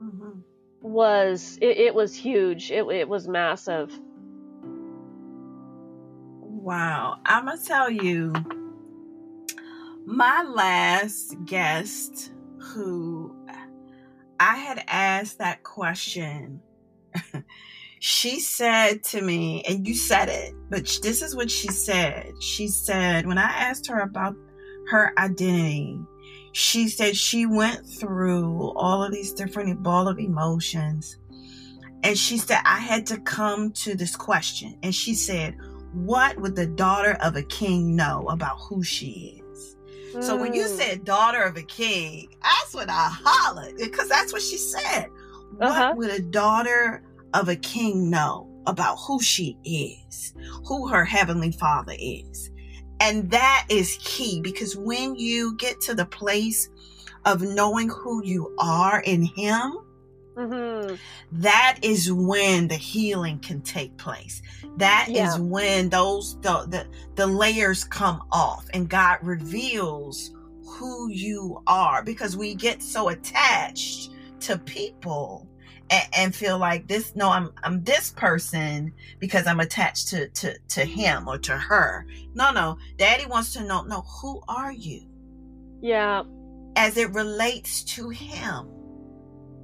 mm-hmm. 0.03 0.41
was 0.81 1.59
it, 1.61 1.77
it, 1.77 1.95
was 1.95 2.15
huge. 2.15 2.71
It, 2.71 2.87
it 2.87 3.09
was 3.09 3.29
massive. 3.29 3.93
Wow, 6.41 7.19
I'm 7.27 7.47
gonna 7.47 7.61
tell 7.63 7.91
you 7.91 8.33
my 10.07 10.45
last 10.45 11.35
guest 11.45 12.33
who 12.61 13.37
I 14.39 14.57
had 14.57 14.85
asked 14.87 15.39
that 15.39 15.65
question, 15.65 16.61
she 17.99 18.39
said 18.39 19.03
to 19.05 19.21
me, 19.21 19.65
and 19.69 19.87
you 19.87 19.97
said 19.97 20.29
it, 20.29 20.55
but 20.71 20.99
this 21.03 21.23
is 21.23 21.35
what 21.35 21.51
she 21.51 21.69
said. 21.69 22.41
She 22.41 22.69
said, 22.69 23.27
when 23.27 23.37
I 23.37 23.51
asked 23.51 23.89
her 23.89 23.99
about 23.99 24.37
her 24.91 25.13
identity, 25.19 25.99
she 26.53 26.89
said 26.89 27.17
she 27.17 27.45
went 27.45 27.85
through 27.85 28.73
all 28.77 29.03
of 29.03 29.13
these 29.13 29.33
different 29.33 29.83
ball 29.83 30.07
of 30.07 30.21
emotions. 30.21 31.19
And 32.05 32.17
she 32.17 32.39
said, 32.39 32.61
I 32.65 32.79
had 32.79 33.07
to 33.09 33.19
come 33.21 33.73
to 33.73 33.97
this 33.97 34.15
question. 34.15 34.79
And 34.85 34.95
she 34.95 35.15
said, 35.15 35.57
What 35.93 36.39
would 36.41 36.55
the 36.55 36.67
daughter 36.67 37.19
of 37.21 37.35
a 37.35 37.43
king 37.43 37.97
know 37.97 38.27
about 38.29 38.59
who 38.61 38.85
she 38.85 39.41
is? 39.41 39.46
So 40.21 40.37
when 40.37 40.55
you 40.55 40.65
mm. 40.65 40.77
said 40.77 41.05
daughter 41.05 41.43
of 41.43 41.57
a 41.57 41.63
king, 41.63 42.29
that's 42.43 42.75
what 42.75 42.89
I 42.89 43.11
hollered 43.11 43.77
because 43.77 44.09
that's 44.09 44.33
what 44.33 44.43
she 44.43 44.57
said. 44.57 45.07
Uh-huh. 45.61 45.89
What 45.89 45.97
would 45.97 46.11
a 46.11 46.23
daughter 46.23 47.03
of 47.35 47.49
a 47.49 47.57
king 47.57 48.11
know 48.11 48.51
about 48.67 48.97
who 48.97 49.21
she 49.21 49.57
is, 49.65 50.35
who 50.67 50.89
her 50.89 51.05
heavenly 51.05 51.53
father 51.53 51.95
is? 51.99 52.51
And 53.01 53.31
that 53.31 53.67
is 53.69 53.99
key 54.03 54.41
because 54.41 54.77
when 54.77 55.17
you 55.17 55.57
get 55.57 55.81
to 55.83 55.95
the 55.95 56.07
place 56.07 56.69
of 57.25 57.43
knowing 57.43 57.89
who 57.89 58.25
you 58.25 58.55
are 58.59 59.01
in 59.03 59.23
him, 59.23 59.79
Mm-hmm. 60.37 60.97
That 61.33 61.79
is 61.83 62.13
when 62.13 62.69
the 62.69 62.75
healing 62.75 63.39
can 63.39 63.63
take 63.63 63.97
place. 63.97 64.43
That 64.77 65.07
yeah. 65.09 65.29
is 65.29 65.39
when 65.39 65.89
those 65.89 66.39
the, 66.43 66.67
the 66.69 66.87
the 67.15 67.27
layers 67.27 67.85
come 67.85 68.23
off 68.31 68.67
and 68.75 68.89
God 68.89 69.19
reveals 69.23 70.35
who 70.67 71.09
you 71.11 71.63
are 71.67 72.03
because 72.03 72.37
we 72.37 72.55
get 72.55 72.83
so 72.83 73.09
attached 73.09 74.11
to 74.41 74.59
people 74.59 75.49
and, 75.89 76.09
and, 76.15 76.35
feel 76.35 76.59
like 76.59 76.87
this 76.87 77.17
no 77.17 77.31
I'm 77.31 77.51
I'm 77.63 77.83
this 77.85 78.11
person 78.11 78.93
because 79.19 79.47
I'm 79.47 79.61
attached 79.61 80.09
to 80.09 80.29
to 80.29 80.59
to 80.69 80.85
him 80.85 81.29
or 81.29 81.39
to 81.39 81.57
her. 81.57 82.07
No, 82.35 82.53
no. 82.53 82.77
Daddy 82.99 83.25
wants 83.25 83.55
to 83.55 83.65
know 83.65 83.83
no 83.85 84.03
who 84.03 84.43
are 84.49 84.73
you? 84.73 85.01
Yeah. 85.81 86.25
As 86.77 86.99
it 86.99 87.11
relates 87.15 87.83
to 87.85 88.11
him 88.11 88.76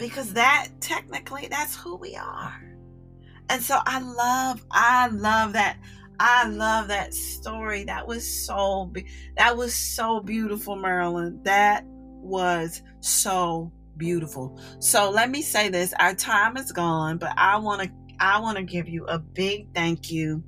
because 0.03 0.33
that 0.33 0.69
technically 0.81 1.47
that's 1.49 1.77
who 1.77 1.95
we 1.95 2.17
are. 2.17 2.61
And 3.49 3.63
so 3.63 3.79
I 3.87 4.01
love, 4.01 4.65
I 4.73 5.07
love 5.07 5.53
that. 5.53 5.79
I 6.19 6.49
love 6.49 6.89
that 6.89 7.15
story. 7.15 7.85
That 7.85 8.09
was 8.09 8.29
so 8.29 8.93
that 9.37 9.57
was 9.57 9.73
so 9.73 10.21
beautiful, 10.21 10.77
Marilynn. 10.77 11.45
That 11.45 11.85
was 11.87 12.83
so 13.01 13.73
beautiful. 13.97 14.61
So 14.81 15.09
let 15.11 15.31
me 15.31 15.41
say 15.41 15.69
this. 15.69 15.95
Our 16.01 16.15
time 16.15 16.57
is 16.57 16.73
gone, 16.73 17.19
but 17.19 17.33
I 17.37 17.59
want 17.59 17.83
to 17.83 17.91
I 18.19 18.41
want 18.41 18.57
to 18.57 18.65
give 18.65 18.89
you 18.89 19.05
a 19.07 19.21
big 19.21 19.73
thank 19.73 20.11
you 20.11 20.43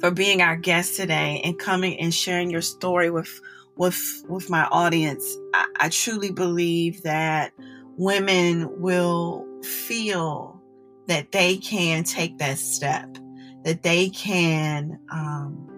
for 0.00 0.10
being 0.10 0.40
our 0.40 0.56
guest 0.56 0.96
today 0.96 1.42
and 1.44 1.58
coming 1.58 1.98
and 2.00 2.14
sharing 2.14 2.50
your 2.50 2.62
story 2.62 3.10
with 3.10 3.40
with 3.76 4.24
with 4.26 4.48
my 4.48 4.64
audience. 4.72 5.36
I, 5.52 5.66
I 5.80 5.88
truly 5.90 6.30
believe 6.30 7.02
that 7.02 7.52
women 7.96 8.80
will 8.80 9.46
feel 9.62 10.60
that 11.06 11.32
they 11.32 11.56
can 11.56 12.04
take 12.04 12.38
that 12.38 12.58
step, 12.58 13.16
that 13.64 13.82
they 13.82 14.08
can 14.10 14.98
um, 15.10 15.68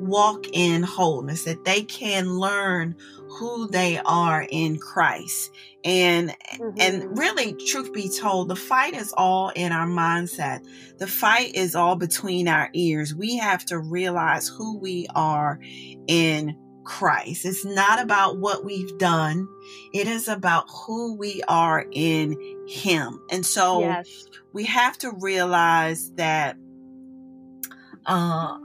walk 0.00 0.46
in 0.52 0.82
wholeness, 0.82 1.44
that 1.44 1.64
they 1.64 1.82
can 1.82 2.38
learn 2.38 2.94
who 3.38 3.68
they 3.68 3.98
are 4.04 4.46
in 4.50 4.78
Christ. 4.78 5.50
And 5.84 6.30
mm-hmm. 6.54 6.80
and 6.80 7.18
really, 7.18 7.54
truth 7.66 7.92
be 7.92 8.08
told, 8.08 8.48
the 8.48 8.56
fight 8.56 8.94
is 8.94 9.12
all 9.16 9.50
in 9.50 9.72
our 9.72 9.86
mindset. 9.86 10.66
The 10.98 11.06
fight 11.06 11.54
is 11.54 11.74
all 11.74 11.96
between 11.96 12.48
our 12.48 12.70
ears. 12.72 13.14
We 13.14 13.36
have 13.36 13.64
to 13.66 13.78
realize 13.78 14.48
who 14.48 14.78
we 14.78 15.06
are 15.14 15.58
in 16.06 16.56
Christ. 16.84 17.44
It's 17.44 17.64
not 17.64 18.00
about 18.00 18.38
what 18.38 18.64
we've 18.64 18.96
done. 18.98 19.48
It 19.92 20.08
is 20.08 20.28
about 20.28 20.68
who 20.68 21.14
we 21.14 21.42
are 21.48 21.86
in 21.92 22.36
Him. 22.66 23.20
And 23.30 23.44
so 23.44 23.80
yes. 23.80 24.26
we 24.52 24.64
have 24.64 24.98
to 24.98 25.12
realize 25.20 26.10
that 26.12 26.56
uh, 28.06 28.58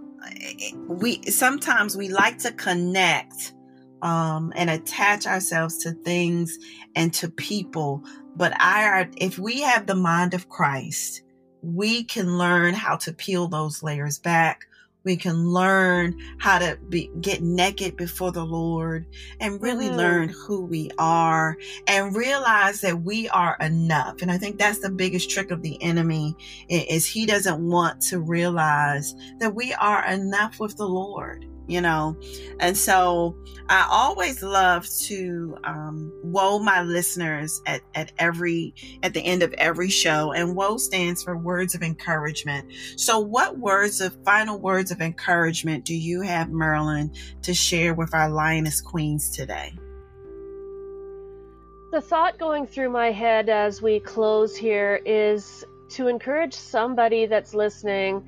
we 0.87 1.21
sometimes 1.23 1.95
we 1.95 2.09
like 2.09 2.39
to 2.39 2.51
connect 2.51 3.53
um, 4.01 4.53
and 4.55 4.69
attach 4.69 5.25
ourselves 5.25 5.77
to 5.79 5.91
things 5.91 6.57
and 6.95 7.13
to 7.15 7.29
people. 7.29 8.03
But 8.35 8.53
I, 8.57 9.09
if 9.17 9.39
we 9.39 9.61
have 9.61 9.87
the 9.87 9.95
mind 9.95 10.33
of 10.33 10.49
Christ, 10.49 11.23
we 11.61 12.03
can 12.03 12.37
learn 12.37 12.73
how 12.73 12.97
to 12.97 13.13
peel 13.13 13.47
those 13.47 13.81
layers 13.81 14.19
back 14.19 14.65
We 15.07 15.15
can 15.15 15.51
learn 15.51 16.19
how 16.37 16.59
to 16.59 16.77
be, 16.89 17.09
get 17.21 17.41
naked 17.41 17.95
before 17.95 18.33
the 18.33 18.43
Lord 18.43 19.05
and 19.39 19.61
really 19.61 19.87
mm-hmm. 19.87 19.95
learn 19.95 20.27
who 20.27 20.65
we 20.65 20.91
are 20.97 21.57
and 21.87 22.13
realize 22.13 22.81
that 22.81 23.03
we 23.03 23.29
are 23.29 23.55
enough. 23.61 24.21
And 24.21 24.29
I 24.29 24.37
think 24.37 24.59
that's 24.59 24.79
the 24.79 24.89
biggest 24.89 25.29
trick 25.29 25.49
of 25.49 25.61
the 25.61 25.81
enemy 25.81 26.35
is 26.67 27.05
he 27.05 27.25
doesn't 27.25 27.65
want 27.65 28.01
to 28.01 28.19
realize 28.19 29.15
that 29.39 29.55
we 29.55 29.73
are 29.75 30.05
enough 30.07 30.59
with 30.59 30.75
the 30.75 30.89
Lord 30.89 31.45
you 31.67 31.81
know? 31.81 32.17
And 32.59 32.75
so 32.77 33.35
i 33.69 33.85
always 33.91 34.41
love 34.41 34.87
to 34.87 35.57
um, 35.65 36.11
woe 36.23 36.57
my 36.57 36.81
listeners 36.83 37.61
at, 37.65 37.81
at 37.95 38.13
every 38.17 38.73
at 39.03 39.13
the 39.13 39.19
end 39.19 39.43
of 39.43 39.51
every 39.53 39.89
show 39.89 40.31
and 40.31 40.55
woe 40.55 40.77
stands 40.77 41.21
for 41.21 41.37
words 41.37 41.75
of 41.75 41.81
encouragement. 41.81 42.71
So 42.95 43.19
what 43.19 43.57
words 43.57 43.99
of 44.01 44.17
final 44.23 44.59
words 44.59 44.91
of 44.91 45.01
encouragement 45.01 45.83
do 45.83 45.95
you 45.95 46.21
have 46.21 46.47
Marilynn, 46.47 47.15
to 47.43 47.53
share 47.53 47.93
with 47.93 48.13
our 48.13 48.29
lioness 48.29 48.81
queens 48.81 49.29
today? 49.29 49.73
The 51.91 52.01
thought 52.01 52.37
going 52.37 52.67
through 52.67 52.89
my 52.89 53.11
head 53.11 53.49
as 53.49 53.81
we 53.81 53.99
close 53.99 54.55
here 54.55 55.01
is 55.05 55.63
to 55.89 56.07
encourage 56.07 56.53
somebody 56.53 57.25
that's 57.25 57.53
listening 57.53 58.27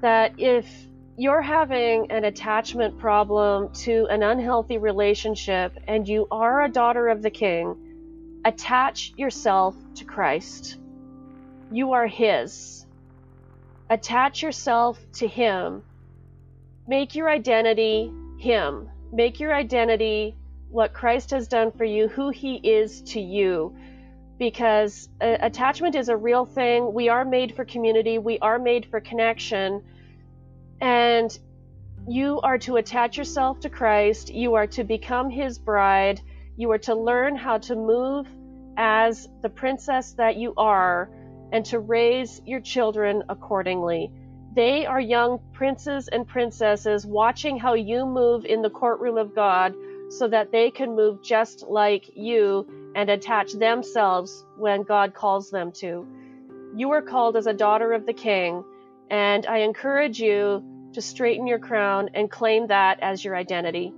that 0.00 0.32
if 0.38 0.87
you're 1.18 1.42
having 1.42 2.12
an 2.12 2.24
attachment 2.24 2.96
problem 2.96 3.72
to 3.72 4.06
an 4.08 4.22
unhealthy 4.22 4.78
relationship 4.78 5.76
and 5.88 6.08
you 6.08 6.28
are 6.30 6.62
a 6.62 6.68
daughter 6.68 7.08
of 7.08 7.22
the 7.22 7.30
king, 7.30 8.40
attach 8.44 9.12
yourself 9.16 9.74
to 9.96 10.04
Christ. 10.04 10.78
You 11.72 11.90
are 11.90 12.06
His. 12.06 12.86
Attach 13.90 14.42
yourself 14.42 14.96
to 15.14 15.26
Him. 15.26 15.82
Make 16.86 17.16
your 17.16 17.28
identity 17.28 18.12
Him. 18.38 18.88
Make 19.12 19.40
your 19.40 19.52
identity 19.52 20.36
what 20.70 20.92
Christ 20.92 21.32
has 21.32 21.48
done 21.48 21.72
for 21.72 21.84
you, 21.84 22.06
who 22.06 22.30
He 22.30 22.54
is 22.58 23.02
to 23.02 23.20
you. 23.20 23.74
Because 24.38 25.08
uh, 25.20 25.38
attachment 25.40 25.96
is 25.96 26.10
a 26.10 26.16
real 26.16 26.44
thing. 26.44 26.92
We 26.94 27.08
are 27.08 27.24
made 27.24 27.56
for 27.56 27.64
community, 27.64 28.18
we 28.18 28.38
are 28.38 28.60
made 28.60 28.86
for 28.86 29.00
connection 29.00 29.82
and 30.80 31.38
you 32.08 32.40
are 32.40 32.58
to 32.58 32.76
attach 32.76 33.18
yourself 33.18 33.60
to 33.60 33.70
Christ. 33.70 34.32
You 34.32 34.54
are 34.54 34.66
to 34.68 34.84
become 34.84 35.30
his 35.30 35.58
bride. 35.58 36.20
You 36.56 36.70
are 36.70 36.78
to 36.78 36.94
learn 36.94 37.36
how 37.36 37.58
to 37.58 37.76
move 37.76 38.26
as 38.76 39.28
the 39.42 39.48
princess 39.48 40.12
that 40.12 40.36
you 40.36 40.54
are 40.56 41.10
and 41.52 41.64
to 41.66 41.80
raise 41.80 42.40
your 42.46 42.60
children 42.60 43.22
accordingly. 43.28 44.10
They 44.54 44.86
are 44.86 45.00
young 45.00 45.40
princes 45.52 46.08
and 46.08 46.26
princesses 46.26 47.04
watching 47.04 47.58
how 47.58 47.74
you 47.74 48.06
move 48.06 48.44
in 48.44 48.62
the 48.62 48.70
courtroom 48.70 49.18
of 49.18 49.34
God 49.34 49.74
so 50.08 50.26
that 50.28 50.50
they 50.50 50.70
can 50.70 50.96
move 50.96 51.22
just 51.22 51.64
like 51.68 52.10
you 52.14 52.92
and 52.94 53.10
attach 53.10 53.52
themselves 53.52 54.44
when 54.56 54.82
God 54.82 55.14
calls 55.14 55.50
them 55.50 55.72
to. 55.72 56.06
You 56.74 56.90
are 56.92 57.02
called 57.02 57.36
as 57.36 57.46
a 57.46 57.52
daughter 57.52 57.92
of 57.92 58.06
the 58.06 58.12
king 58.12 58.64
and 59.10 59.46
I 59.46 59.58
encourage 59.58 60.20
you 60.20 60.62
to 60.92 61.02
straighten 61.02 61.46
your 61.46 61.58
crown 61.58 62.10
and 62.14 62.30
claim 62.30 62.66
that 62.68 63.00
as 63.00 63.24
your 63.24 63.36
identity. 63.36 63.92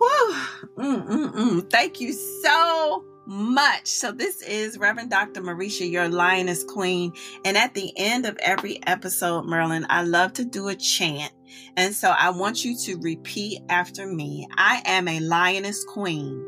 Woo. 0.00 0.34
Mm-mm-mm. 0.76 1.70
Thank 1.70 2.00
you 2.00 2.12
so 2.12 3.04
much. 3.26 3.86
So, 3.86 4.12
this 4.12 4.42
is 4.42 4.78
Reverend 4.78 5.10
Dr. 5.10 5.42
Marisha, 5.42 5.90
your 5.90 6.08
lioness 6.08 6.64
queen. 6.64 7.12
And 7.44 7.56
at 7.56 7.74
the 7.74 7.92
end 7.96 8.24
of 8.24 8.38
every 8.38 8.80
episode, 8.86 9.44
Marilynn, 9.44 9.86
I 9.88 10.02
love 10.02 10.32
to 10.34 10.44
do 10.44 10.68
a 10.68 10.74
chant. 10.74 11.32
And 11.76 11.94
so, 11.94 12.10
I 12.10 12.30
want 12.30 12.64
you 12.64 12.76
to 12.84 12.96
repeat 12.96 13.60
after 13.68 14.06
me 14.06 14.46
I 14.56 14.82
am 14.84 15.08
a 15.08 15.20
lioness 15.20 15.84
queen. 15.84 16.44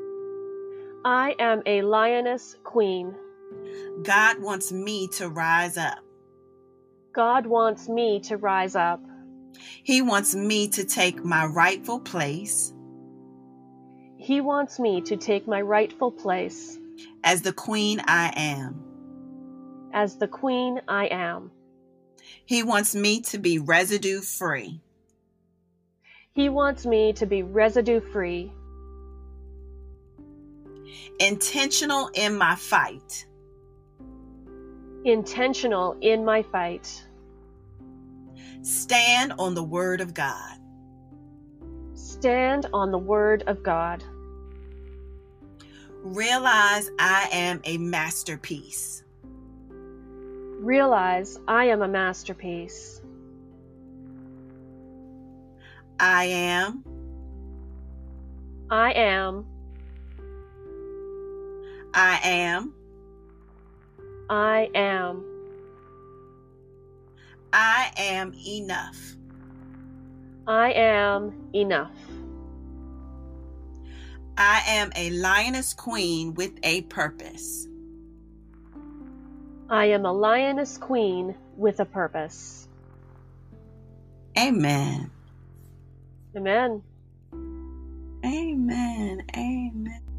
I 1.04 1.34
am 1.38 1.62
a 1.66 1.82
lioness 1.82 2.56
queen. 2.62 3.14
God 4.02 4.40
wants 4.40 4.72
me 4.72 5.08
to 5.08 5.28
rise 5.28 5.76
up. 5.76 5.98
God 7.12 7.46
wants 7.46 7.88
me 7.88 8.20
to 8.20 8.36
rise 8.36 8.76
up. 8.76 9.00
He 9.82 10.00
wants 10.00 10.34
me 10.34 10.68
to 10.68 10.84
take 10.84 11.24
my 11.24 11.44
rightful 11.44 12.00
place. 12.00 12.72
He 14.16 14.40
wants 14.40 14.78
me 14.78 15.00
to 15.02 15.16
take 15.16 15.48
my 15.48 15.60
rightful 15.60 16.12
place. 16.12 16.78
As 17.24 17.42
the 17.42 17.52
queen 17.52 18.00
I 18.06 18.32
am. 18.36 18.84
As 19.92 20.16
the 20.16 20.28
queen 20.28 20.80
I 20.86 21.06
am. 21.06 21.50
He 22.44 22.62
wants 22.62 22.94
me 22.94 23.22
to 23.22 23.38
be 23.38 23.58
residue 23.58 24.20
free. 24.20 24.80
He 26.32 26.48
wants 26.48 26.86
me 26.86 27.12
to 27.14 27.26
be 27.26 27.42
residue 27.42 28.00
free. 28.00 28.52
Intentional 31.18 32.10
in 32.14 32.36
my 32.36 32.54
fight 32.54 33.26
intentional 35.04 35.96
in 36.00 36.24
my 36.24 36.42
fight. 36.42 37.06
Stand 38.62 39.32
on 39.38 39.54
the 39.54 39.62
Word 39.62 40.00
of 40.00 40.14
God. 40.14 40.58
Stand 41.94 42.66
on 42.72 42.90
the 42.90 42.98
Word 42.98 43.44
of 43.46 43.62
God. 43.62 44.04
Realize 46.02 46.90
I 46.98 47.28
am 47.32 47.60
a 47.64 47.78
masterpiece. 47.78 49.04
Realize 50.60 51.38
I 51.48 51.66
am 51.66 51.82
a 51.82 51.88
masterpiece. 51.88 53.00
I 55.98 56.24
am. 56.24 56.84
I 58.70 58.92
am. 58.92 59.46
I 61.92 62.20
am. 62.22 62.79
I 64.30 64.70
am. 64.76 65.24
I 67.52 67.90
am 67.96 68.32
enough. 68.46 68.96
I 70.46 70.70
am 70.70 71.50
enough. 71.52 71.90
I 74.38 74.62
am 74.68 74.92
a 74.94 75.10
lioness 75.10 75.74
queen 75.74 76.34
with 76.34 76.52
a 76.62 76.82
purpose. 76.82 77.66
I 79.68 79.86
am 79.86 80.06
a 80.06 80.12
lioness 80.12 80.78
queen 80.78 81.34
with 81.56 81.80
a 81.80 81.84
purpose. 81.84 82.68
Amen. 84.38 85.10
Amen. 86.36 86.82
Amen. 88.24 89.22
Amen. 89.36 90.09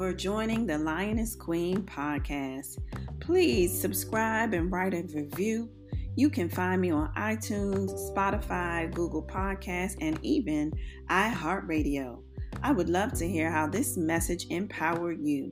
For 0.00 0.14
joining 0.14 0.66
the 0.66 0.78
Lioness 0.78 1.36
Queen 1.36 1.82
podcast. 1.82 2.78
Please 3.20 3.78
subscribe 3.78 4.54
and 4.54 4.72
write 4.72 4.94
a 4.94 5.02
review. 5.14 5.68
You 6.16 6.30
can 6.30 6.48
find 6.48 6.80
me 6.80 6.90
on 6.90 7.12
iTunes, 7.16 7.90
Spotify, 8.10 8.90
Google 8.94 9.22
Podcasts, 9.22 9.98
and 10.00 10.18
even 10.22 10.72
iHeartRadio. 11.10 12.22
I 12.62 12.72
would 12.72 12.88
love 12.88 13.12
to 13.18 13.28
hear 13.28 13.50
how 13.50 13.66
this 13.66 13.98
message 13.98 14.46
empowered 14.48 15.18
you. 15.20 15.50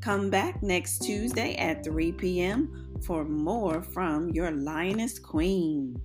Come 0.00 0.30
back 0.30 0.62
next 0.62 1.00
Tuesday 1.00 1.56
at 1.56 1.84
3 1.84 2.12
p.m. 2.12 3.00
for 3.04 3.24
more 3.24 3.82
from 3.82 4.30
your 4.30 4.52
Lioness 4.52 5.18
Queen. 5.18 6.00